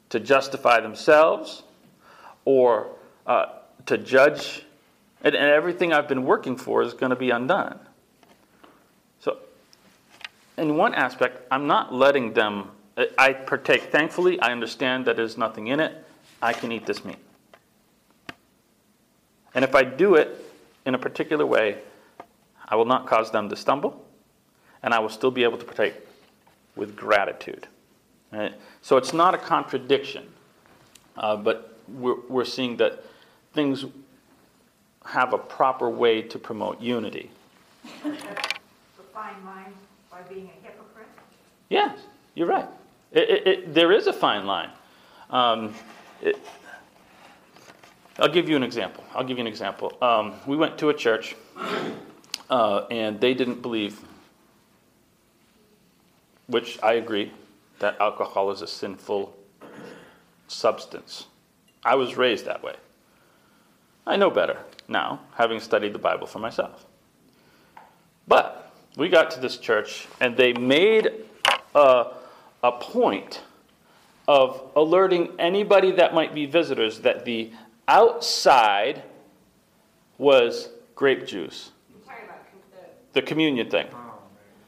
to 0.10 0.20
justify 0.20 0.80
themselves 0.80 1.64
or 2.46 2.90
uh, 3.26 3.48
to 3.88 3.98
judge. 3.98 4.64
And, 5.24 5.34
and 5.34 5.50
everything 5.50 5.92
I've 5.92 6.08
been 6.08 6.24
working 6.24 6.56
for 6.56 6.84
is 6.84 6.94
going 6.94 7.10
to 7.10 7.16
be 7.16 7.32
undone. 7.32 7.80
So, 9.20 9.40
in 10.60 10.78
one 10.78 10.94
aspect, 10.94 11.48
I'm 11.50 11.66
not 11.66 11.92
letting 11.92 12.34
them. 12.34 12.70
I- 12.96 13.10
I 13.18 13.34
partake 13.34 13.92
thankfully. 13.92 14.40
I 14.40 14.52
understand 14.52 15.06
that 15.06 15.16
there's 15.16 15.36
nothing 15.36 15.66
in 15.68 15.80
it. 15.80 16.06
I 16.44 16.54
can 16.54 16.72
eat 16.72 16.86
this 16.86 17.04
meat. 17.04 17.18
And 19.56 19.66
if 19.66 19.74
I 19.74 19.84
do 19.84 20.14
it 20.14 20.45
in 20.86 20.96
a 20.96 21.00
particular 21.00 21.46
way, 21.46 21.80
I 22.68 22.76
will 22.76 22.86
not 22.86 23.08
cause 23.08 23.32
them 23.32 23.50
to 23.50 23.56
stumble, 23.56 24.06
and 24.84 24.94
I 24.94 25.00
will 25.00 25.10
still 25.10 25.32
be 25.32 25.44
able 25.44 25.58
to 25.58 25.66
partake 25.66 25.96
with 26.76 26.96
gratitude. 26.96 27.68
Right? 28.32 28.54
So 28.82 28.98
it's 28.98 29.14
not 29.14 29.34
a 29.34 29.38
contradiction, 29.38 30.28
uh, 31.18 31.38
but 31.38 31.78
we're, 31.88 32.20
we're 32.28 32.46
seeing 32.46 32.78
that 32.78 33.04
things 33.54 33.86
have 35.06 35.34
a 35.34 35.38
proper 35.38 35.90
way 35.90 36.22
to 36.22 36.40
promote 36.40 36.82
unity. 36.82 37.30
fine 39.14 39.46
line 39.46 39.74
by 40.12 40.22
being 40.24 40.50
a 40.50 40.66
hypocrite? 40.66 41.08
Yes, 41.70 42.00
you're 42.34 42.48
right. 42.48 42.68
It, 43.12 43.30
it, 43.30 43.48
it, 43.48 43.74
there 43.74 43.92
is 43.92 44.08
a 44.08 44.14
fine 44.14 44.46
line. 44.46 44.70
Um, 45.30 45.74
I'll 48.18 48.30
give 48.30 48.48
you 48.48 48.56
an 48.56 48.64
example. 48.64 49.04
I'll 49.14 49.26
give 49.26 49.38
you 49.38 49.42
an 49.44 49.48
example. 49.48 49.92
Um, 50.02 50.36
we 50.46 50.56
went 50.56 50.78
to 50.78 50.88
a 50.90 50.94
church, 50.94 51.36
uh, 52.50 52.86
and 52.90 53.20
they 53.20 53.34
didn't 53.34 53.62
believe, 53.62 54.00
which 56.48 56.82
I 56.82 56.94
agree, 56.94 57.34
that 57.80 58.00
alcohol 58.00 58.52
is 58.52 58.62
a 58.62 58.68
sinful 58.68 59.36
substance. 60.48 61.26
I 61.84 61.96
was 61.96 62.16
raised 62.16 62.46
that 62.46 62.64
way. 62.64 62.76
I 64.08 64.16
know 64.16 64.30
better 64.30 64.60
now, 64.88 65.20
having 65.36 65.60
studied 65.60 65.92
the 65.92 66.00
Bible 66.00 66.26
for 66.26 66.40
myself. 66.40 66.86
But 68.30 68.74
we 68.96 69.10
got 69.10 69.30
to 69.32 69.42
this 69.42 69.58
church, 69.58 70.08
and 70.22 70.38
they 70.38 70.54
made 70.54 71.12
a, 71.74 72.14
a 72.64 72.72
point 72.72 73.42
of 74.28 74.72
alerting 74.76 75.34
anybody 75.38 75.92
that 75.92 76.14
might 76.14 76.34
be 76.34 76.46
visitors 76.46 77.00
that 77.02 77.26
the 77.26 77.52
outside 77.88 79.04
was 80.18 80.70
grape 80.96 81.26
juice, 81.28 81.72
the 83.14 83.22
communion 83.22 83.70
thing. 83.70 83.88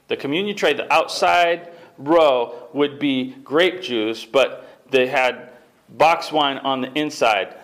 The 0.07 0.18
communion 0.18 0.55
tray, 0.55 0.74
the 0.74 0.91
outside 0.91 1.74
row 1.97 2.70
would 2.74 2.99
be 2.99 3.36
grape 3.43 3.82
juice, 3.82 4.26
but 4.26 4.82
they 4.89 5.07
had 5.07 5.49
box 5.89 6.32
wine 6.32 6.57
on 6.59 6.82
the 6.82 6.91
inside 6.93 7.55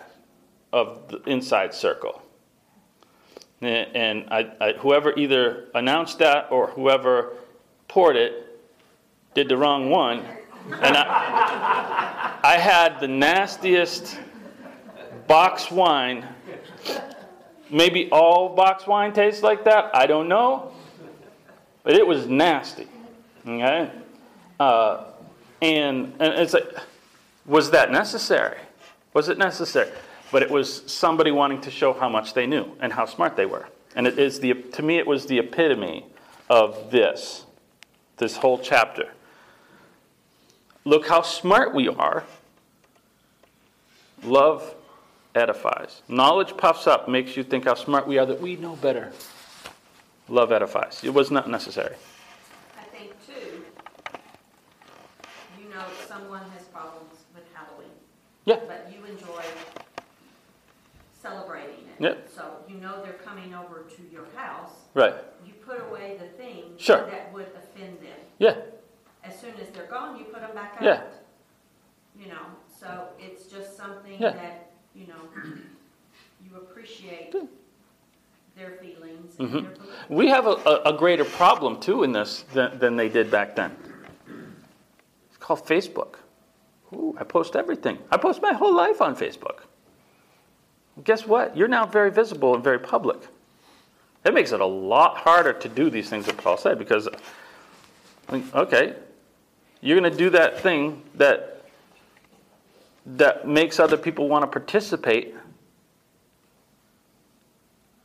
of 0.71 1.07
the 1.07 1.21
inside 1.23 1.73
circle. 1.73 2.21
And 3.61 4.27
I, 4.29 4.51
I, 4.59 4.73
whoever 4.73 5.17
either 5.17 5.69
announced 5.73 6.19
that 6.19 6.51
or 6.51 6.67
whoever 6.67 7.37
poured 7.87 8.17
it 8.17 8.59
did 9.33 9.47
the 9.47 9.55
wrong 9.55 9.89
one. 9.89 10.25
And 10.81 10.97
I, 10.97 12.39
I 12.43 12.57
had 12.57 12.99
the 12.99 13.07
nastiest 13.07 14.19
box 15.27 15.71
wine. 15.71 16.27
Maybe 17.69 18.09
all 18.11 18.55
box 18.55 18.85
wine 18.85 19.13
tastes 19.13 19.41
like 19.41 19.63
that. 19.65 19.95
I 19.95 20.05
don't 20.05 20.27
know. 20.27 20.71
But 21.83 21.93
it 21.93 22.05
was 22.05 22.27
nasty. 22.27 22.87
Okay? 23.45 23.91
Uh, 24.59 25.05
and, 25.61 26.13
and 26.19 26.33
it's 26.33 26.53
like, 26.53 26.67
was 27.45 27.71
that 27.71 27.91
necessary? 27.91 28.57
Was 29.13 29.29
it 29.29 29.37
necessary? 29.37 29.91
But 30.31 30.43
it 30.43 30.49
was 30.49 30.89
somebody 30.91 31.31
wanting 31.31 31.61
to 31.61 31.71
show 31.71 31.93
how 31.93 32.09
much 32.09 32.33
they 32.33 32.47
knew 32.47 32.71
and 32.79 32.91
how 32.91 33.05
smart 33.05 33.35
they 33.35 33.45
were. 33.45 33.67
And 33.95 34.07
it 34.07 34.17
is 34.17 34.39
the, 34.39 34.53
to 34.53 34.81
me, 34.81 34.97
it 34.97 35.05
was 35.05 35.25
the 35.25 35.39
epitome 35.39 36.05
of 36.49 36.89
this, 36.89 37.45
this 38.17 38.37
whole 38.37 38.57
chapter. 38.57 39.11
Look 40.85 41.07
how 41.07 41.21
smart 41.21 41.73
we 41.73 41.87
are. 41.87 42.23
Love 44.23 44.75
edifies. 45.35 46.01
Knowledge 46.07 46.55
puffs 46.57 46.87
up, 46.87 47.07
makes 47.07 47.35
you 47.35 47.43
think 47.43 47.65
how 47.65 47.73
smart 47.73 48.07
we 48.07 48.17
are, 48.17 48.25
that 48.25 48.39
we 48.41 48.55
know 48.55 48.75
better. 48.77 49.11
Love 50.29 50.51
edifies. 50.51 51.01
It 51.03 51.13
was 51.13 51.31
not 51.31 51.49
necessary. 51.49 51.95
I 52.79 52.83
think 52.83 53.11
too, 53.25 53.63
you 55.61 55.69
know, 55.69 55.83
someone 56.07 56.43
has 56.55 56.63
problems 56.65 57.13
with 57.33 57.43
Halloween. 57.53 57.89
Yeah. 58.45 58.59
But 58.67 58.91
you 58.93 59.03
enjoy 59.05 59.43
celebrating 61.21 61.85
it. 61.87 61.95
Yeah. 61.99 62.13
So 62.35 62.43
you 62.67 62.75
know 62.75 63.01
they're 63.03 63.13
coming 63.13 63.53
over 63.53 63.83
to 63.95 64.01
your 64.11 64.25
house, 64.35 64.71
Right. 64.93 65.13
you 65.45 65.53
put 65.53 65.81
away 65.89 66.17
the 66.19 66.27
things 66.41 66.81
Sure. 66.81 67.09
that 67.09 67.31
would 67.33 67.47
offend 67.55 67.99
them. 68.01 68.19
Yeah. 68.39 68.55
As 69.23 69.39
soon 69.39 69.53
as 69.61 69.69
they're 69.69 69.87
gone, 69.87 70.17
you 70.19 70.25
put 70.25 70.41
them 70.41 70.53
back 70.53 70.75
out. 70.77 70.83
Yeah. 70.83 71.01
You 72.19 72.27
know, 72.27 72.45
so 72.79 73.07
it's 73.19 73.45
just 73.45 73.77
something 73.77 74.21
Yeah. 74.21 74.31
that, 74.31 74.62
you 74.95 75.07
know, 75.07 75.13
you 76.43 76.57
appreciate 76.57 77.33
their 78.55 78.71
feelings 78.71 79.35
and 79.39 79.49
Mhm. 79.49 79.51
their 79.51 79.61
beliefs. 79.61 79.79
We 80.09 80.27
have 80.29 80.45
a, 80.45 80.51
a, 80.51 80.93
a 80.93 80.97
greater 80.97 81.25
problem 81.25 81.79
too 81.79 82.03
in 82.03 82.11
this 82.11 82.43
than, 82.53 82.77
than 82.79 82.95
they 82.95 83.09
did 83.09 83.31
back 83.31 83.55
then. 83.55 83.75
It's 85.29 85.37
called 85.39 85.65
Facebook. 85.65 86.15
Ooh, 86.93 87.15
I 87.19 87.23
post 87.23 87.55
everything. 87.55 87.97
I 88.11 88.17
post 88.17 88.41
my 88.41 88.53
whole 88.53 88.75
life 88.75 89.01
on 89.01 89.15
Facebook. 89.15 89.61
Guess 91.03 91.25
what? 91.25 91.57
You're 91.57 91.67
now 91.67 91.87
very 91.87 92.11
visible 92.11 92.53
and 92.53 92.63
very 92.63 92.77
public. 92.77 93.17
It 94.23 94.33
makes 94.33 94.51
it 94.51 94.61
a 94.61 94.65
lot 94.65 95.17
harder 95.17 95.51
to 95.53 95.67
do 95.67 95.89
these 95.89 96.07
things 96.09 96.27
that 96.27 96.37
Paul 96.37 96.55
said 96.57 96.77
because, 96.77 97.09
okay, 98.53 98.93
you're 99.81 99.99
going 99.99 100.09
to 100.11 100.17
do 100.17 100.29
that 100.29 100.59
thing 100.61 101.01
that 101.15 101.52
that 103.05 103.47
makes 103.47 103.79
other 103.79 103.97
people 103.97 104.29
want 104.29 104.43
to 104.43 104.47
participate 104.47 105.35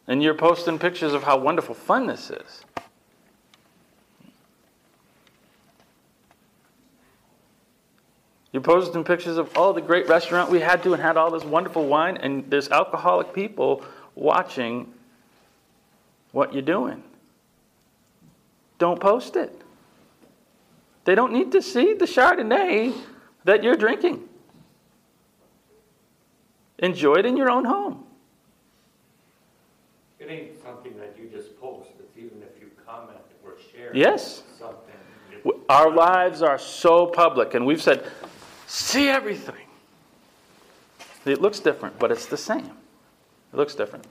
and 0.08 0.22
you're 0.22 0.34
posting 0.34 0.78
pictures 0.78 1.12
of 1.12 1.22
how 1.22 1.36
wonderful 1.36 1.74
fun 1.74 2.06
this 2.06 2.30
is. 2.30 2.64
You're 8.50 8.62
posting 8.62 9.04
pictures 9.04 9.36
of 9.36 9.56
all 9.56 9.74
the 9.74 9.82
great 9.82 10.08
restaurant 10.08 10.50
we 10.50 10.60
had 10.60 10.82
to 10.84 10.94
and 10.94 11.02
had 11.02 11.18
all 11.18 11.30
this 11.30 11.44
wonderful 11.44 11.86
wine, 11.86 12.16
and 12.16 12.50
there's 12.50 12.70
alcoholic 12.70 13.34
people 13.34 13.84
watching 14.14 14.92
what 16.32 16.54
you're 16.54 16.62
doing. 16.62 17.02
Don't 18.78 18.98
post 18.98 19.36
it. 19.36 19.54
They 21.04 21.14
don't 21.14 21.32
need 21.32 21.52
to 21.52 21.60
see 21.60 21.92
the 21.92 22.06
Chardonnay 22.06 22.94
that 23.44 23.62
you're 23.62 23.76
drinking. 23.76 24.27
Enjoy 26.78 27.14
it 27.14 27.26
in 27.26 27.36
your 27.36 27.50
own 27.50 27.64
home. 27.64 28.04
It 30.18 30.30
ain't 30.30 30.62
something 30.62 30.96
that 30.98 31.16
you 31.18 31.28
just 31.28 31.58
post, 31.60 31.90
it's 32.00 32.16
even 32.16 32.42
if 32.42 32.60
you 32.60 32.70
comment 32.86 33.18
or 33.44 33.54
share. 33.72 33.90
Yes. 33.94 34.42
Something. 34.58 35.54
Our 35.68 35.90
lives 35.90 36.42
are 36.42 36.58
so 36.58 37.06
public, 37.06 37.54
and 37.54 37.64
we've 37.64 37.82
said, 37.82 38.04
see 38.66 39.08
everything. 39.08 39.54
It 41.24 41.40
looks 41.40 41.60
different, 41.60 41.98
but 41.98 42.10
it's 42.10 42.26
the 42.26 42.36
same. 42.36 42.70
It 43.52 43.56
looks 43.56 43.74
different. 43.74 44.06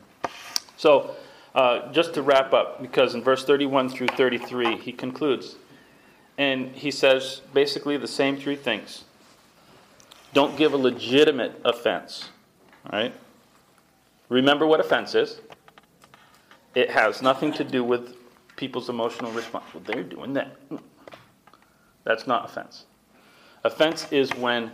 So, 0.78 1.16
uh, 1.56 1.92
just 1.92 2.14
to 2.14 2.22
wrap 2.22 2.54
up, 2.54 2.82
because 2.82 3.16
in 3.16 3.24
verse 3.24 3.44
31 3.44 3.90
through 3.90 4.08
33, 4.08 4.78
he 4.78 4.92
concludes, 4.92 5.56
and 6.38 6.70
he 6.76 6.92
says 6.92 7.42
basically 7.54 7.98
the 7.98 8.08
same 8.08 8.38
three 8.38 8.56
things. 8.56 9.04
Don't 10.34 10.56
give 10.56 10.74
a 10.74 10.78
legitimate 10.78 11.60
offense, 11.66 12.30
all 12.86 13.00
right? 13.00 13.14
Remember 14.30 14.66
what 14.66 14.80
offense 14.80 15.16
is. 15.16 15.40
It 16.76 16.92
has 16.92 17.22
nothing 17.22 17.54
to 17.54 17.64
do 17.64 17.84
with 17.84 18.16
people's 18.56 18.90
emotional 18.90 19.32
response. 19.32 19.66
Well, 19.74 19.84
they're 19.86 20.04
doing 20.04 20.34
that. 20.34 20.58
Hmm. 20.70 20.78
That's 22.04 22.28
not 22.28 22.46
offense. 22.46 22.86
Offense 23.64 24.12
is 24.12 24.34
when 24.36 24.72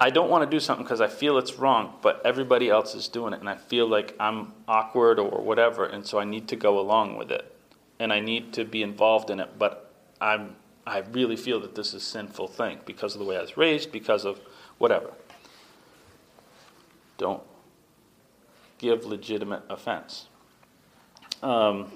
I 0.00 0.10
don't 0.10 0.30
want 0.30 0.48
to 0.48 0.50
do 0.50 0.60
something 0.60 0.84
because 0.84 1.00
I 1.00 1.08
feel 1.08 1.36
it's 1.38 1.54
wrong, 1.56 1.94
but 2.00 2.22
everybody 2.24 2.70
else 2.70 2.94
is 2.94 3.08
doing 3.08 3.32
it, 3.32 3.40
and 3.40 3.48
I 3.48 3.56
feel 3.56 3.88
like 3.88 4.14
I'm 4.20 4.52
awkward 4.68 5.18
or 5.18 5.42
whatever, 5.42 5.84
and 5.84 6.06
so 6.06 6.18
I 6.18 6.24
need 6.24 6.48
to 6.48 6.56
go 6.56 6.78
along 6.78 7.16
with 7.16 7.32
it, 7.32 7.52
and 7.98 8.12
I 8.12 8.20
need 8.20 8.52
to 8.54 8.64
be 8.64 8.82
involved 8.82 9.30
in 9.30 9.40
it, 9.40 9.58
but 9.58 9.92
I'm 10.20 10.56
I 10.86 11.00
really 11.12 11.36
feel 11.36 11.60
that 11.60 11.74
this 11.74 11.88
is 11.88 11.94
a 11.94 12.00
sinful 12.00 12.48
thing 12.48 12.78
because 12.86 13.14
of 13.14 13.18
the 13.18 13.26
way 13.26 13.36
I 13.36 13.42
was 13.42 13.58
raised, 13.58 13.92
because 13.92 14.24
of 14.24 14.40
whatever. 14.78 15.12
Don't 17.18 17.42
give 18.78 19.04
legitimate 19.04 19.62
offense. 19.68 20.28
Um, 21.42 21.90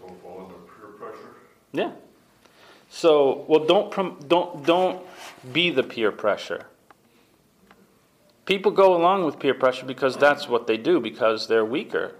Don't 0.00 0.22
fall 0.22 0.44
under 0.44 0.54
peer 0.54 0.88
pressure. 0.98 1.34
yeah. 1.72 1.90
So, 2.88 3.44
well, 3.48 3.64
don't 3.66 3.90
prom- 3.90 4.20
don't 4.28 4.64
don't 4.64 5.04
be 5.52 5.70
the 5.70 5.82
peer 5.82 6.12
pressure. 6.12 6.66
People 8.44 8.70
go 8.70 8.94
along 8.94 9.24
with 9.24 9.38
peer 9.40 9.54
pressure 9.54 9.84
because 9.84 10.16
that's 10.16 10.48
what 10.48 10.66
they 10.68 10.76
do 10.76 11.00
because 11.00 11.48
they're 11.48 11.64
weaker. 11.64 12.14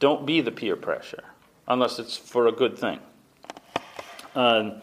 Don't 0.00 0.26
be 0.26 0.40
the 0.42 0.52
peer 0.52 0.76
pressure 0.76 1.24
unless 1.66 1.98
it's 1.98 2.16
for 2.16 2.46
a 2.46 2.52
good 2.52 2.76
thing. 2.78 3.00
Um, 4.34 4.74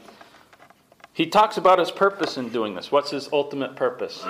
he 1.13 1.27
talks 1.27 1.57
about 1.57 1.79
his 1.79 1.91
purpose 1.91 2.37
in 2.37 2.49
doing 2.49 2.73
this. 2.75 2.91
What's 2.91 3.11
his 3.11 3.29
ultimate 3.31 3.75
purpose? 3.75 4.25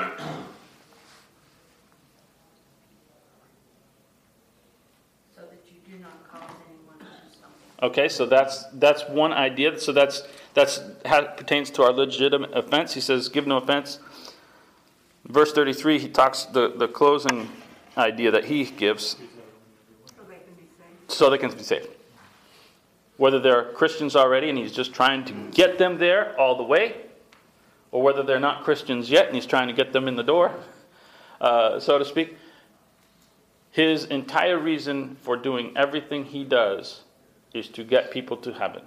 So 5.36 5.42
that 5.42 5.64
you 5.68 5.80
do 5.92 5.98
not 6.02 6.28
cause 6.30 6.42
anyone 6.70 7.00
to 7.00 7.06
do 7.06 7.10
something. 7.42 7.75
Okay, 7.86 8.10
so 8.10 8.26
that's 8.26 8.66
that's 8.74 9.08
one 9.10 9.32
idea. 9.32 9.80
So 9.80 9.92
that's 9.92 10.24
that's 10.56 10.82
how 11.06 11.20
it 11.20 11.38
pertains 11.38 11.70
to 11.72 11.84
our 11.84 11.94
legitimate 11.94 12.50
offense. 12.52 12.96
He 12.96 13.00
says, 13.00 13.30
"Give 13.30 13.46
no 13.46 13.58
offense." 13.58 14.00
Verse 15.28 15.52
thirty-three, 15.54 16.00
he 16.00 16.10
talks 16.10 16.46
the 16.46 16.74
the 16.76 16.88
closing 16.88 17.48
idea 17.96 18.32
that 18.32 18.46
he 18.46 18.66
gives, 18.66 19.18
So 21.08 21.30
they 21.30 21.38
can 21.38 21.52
be 21.52 21.62
saved. 21.62 21.90
Whether 23.18 23.40
they're 23.40 23.72
Christians 23.74 24.16
already 24.16 24.50
and 24.50 24.58
he's 24.58 24.74
just 24.74 24.92
trying 24.92 25.24
to 25.26 25.34
get 25.52 25.78
them 25.78 26.00
there 26.00 26.38
all 26.40 26.58
the 26.58 26.64
way, 26.64 26.96
or 27.92 28.02
whether 28.02 28.24
they're 28.24 28.40
not 28.40 28.64
Christians 28.64 29.12
yet 29.12 29.28
and 29.28 29.36
he's 29.36 29.46
trying 29.46 29.68
to 29.68 29.74
get 29.74 29.94
them 29.94 30.08
in 30.08 30.16
the 30.16 30.24
door, 30.24 30.52
uh, 31.40 31.80
so 31.80 32.00
to 32.00 32.04
speak. 32.04 32.36
His 33.70 34.06
entire 34.06 34.58
reason 34.58 35.18
for 35.22 35.38
doing 35.38 35.72
everything 35.78 36.26
he 36.26 36.44
does 36.44 37.05
is 37.56 37.70
to 37.70 37.84
get 37.86 38.12
people 38.12 38.36
to 38.36 38.54
heaven. 38.54 38.82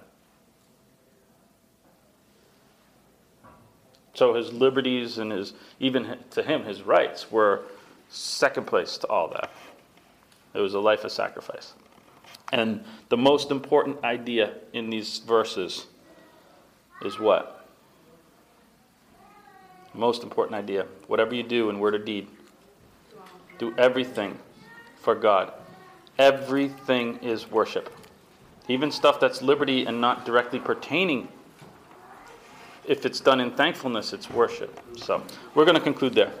So 4.13 4.35
his 4.35 4.53
liberties 4.53 5.17
and 5.17 5.31
his, 5.31 5.53
even 5.79 6.17
to 6.31 6.43
him, 6.43 6.63
his 6.63 6.83
rights 6.83 7.31
were 7.31 7.63
second 8.09 8.67
place 8.67 8.97
to 8.99 9.07
all 9.07 9.29
that. 9.29 9.49
It 10.53 10.59
was 10.59 10.75
a 10.75 10.79
life 10.79 11.03
of 11.03 11.11
sacrifice. 11.11 11.73
And 12.51 12.83
the 13.09 13.17
most 13.17 13.49
important 13.49 14.03
idea 14.03 14.53
in 14.73 14.89
these 14.89 15.19
verses 15.19 15.87
is 17.03 17.19
what? 17.19 17.67
Most 19.93 20.21
important 20.21 20.55
idea. 20.55 20.85
Whatever 21.07 21.33
you 21.33 21.43
do 21.43 21.69
in 21.69 21.79
word 21.79 21.95
or 21.95 21.99
deed, 21.99 22.27
do 23.57 23.73
everything 23.77 24.37
for 25.01 25.15
God. 25.15 25.53
Everything 26.17 27.17
is 27.17 27.49
worship. 27.49 27.98
Even 28.69 28.91
stuff 28.91 29.19
that's 29.19 29.41
liberty 29.41 29.85
and 29.85 29.99
not 29.99 30.25
directly 30.25 30.59
pertaining, 30.59 31.27
if 32.85 33.05
it's 33.05 33.19
done 33.19 33.41
in 33.41 33.51
thankfulness, 33.51 34.13
it's 34.13 34.29
worship. 34.29 34.79
So 34.95 35.23
we're 35.55 35.65
going 35.65 35.75
to 35.75 35.81
conclude 35.81 36.13
there. 36.13 36.31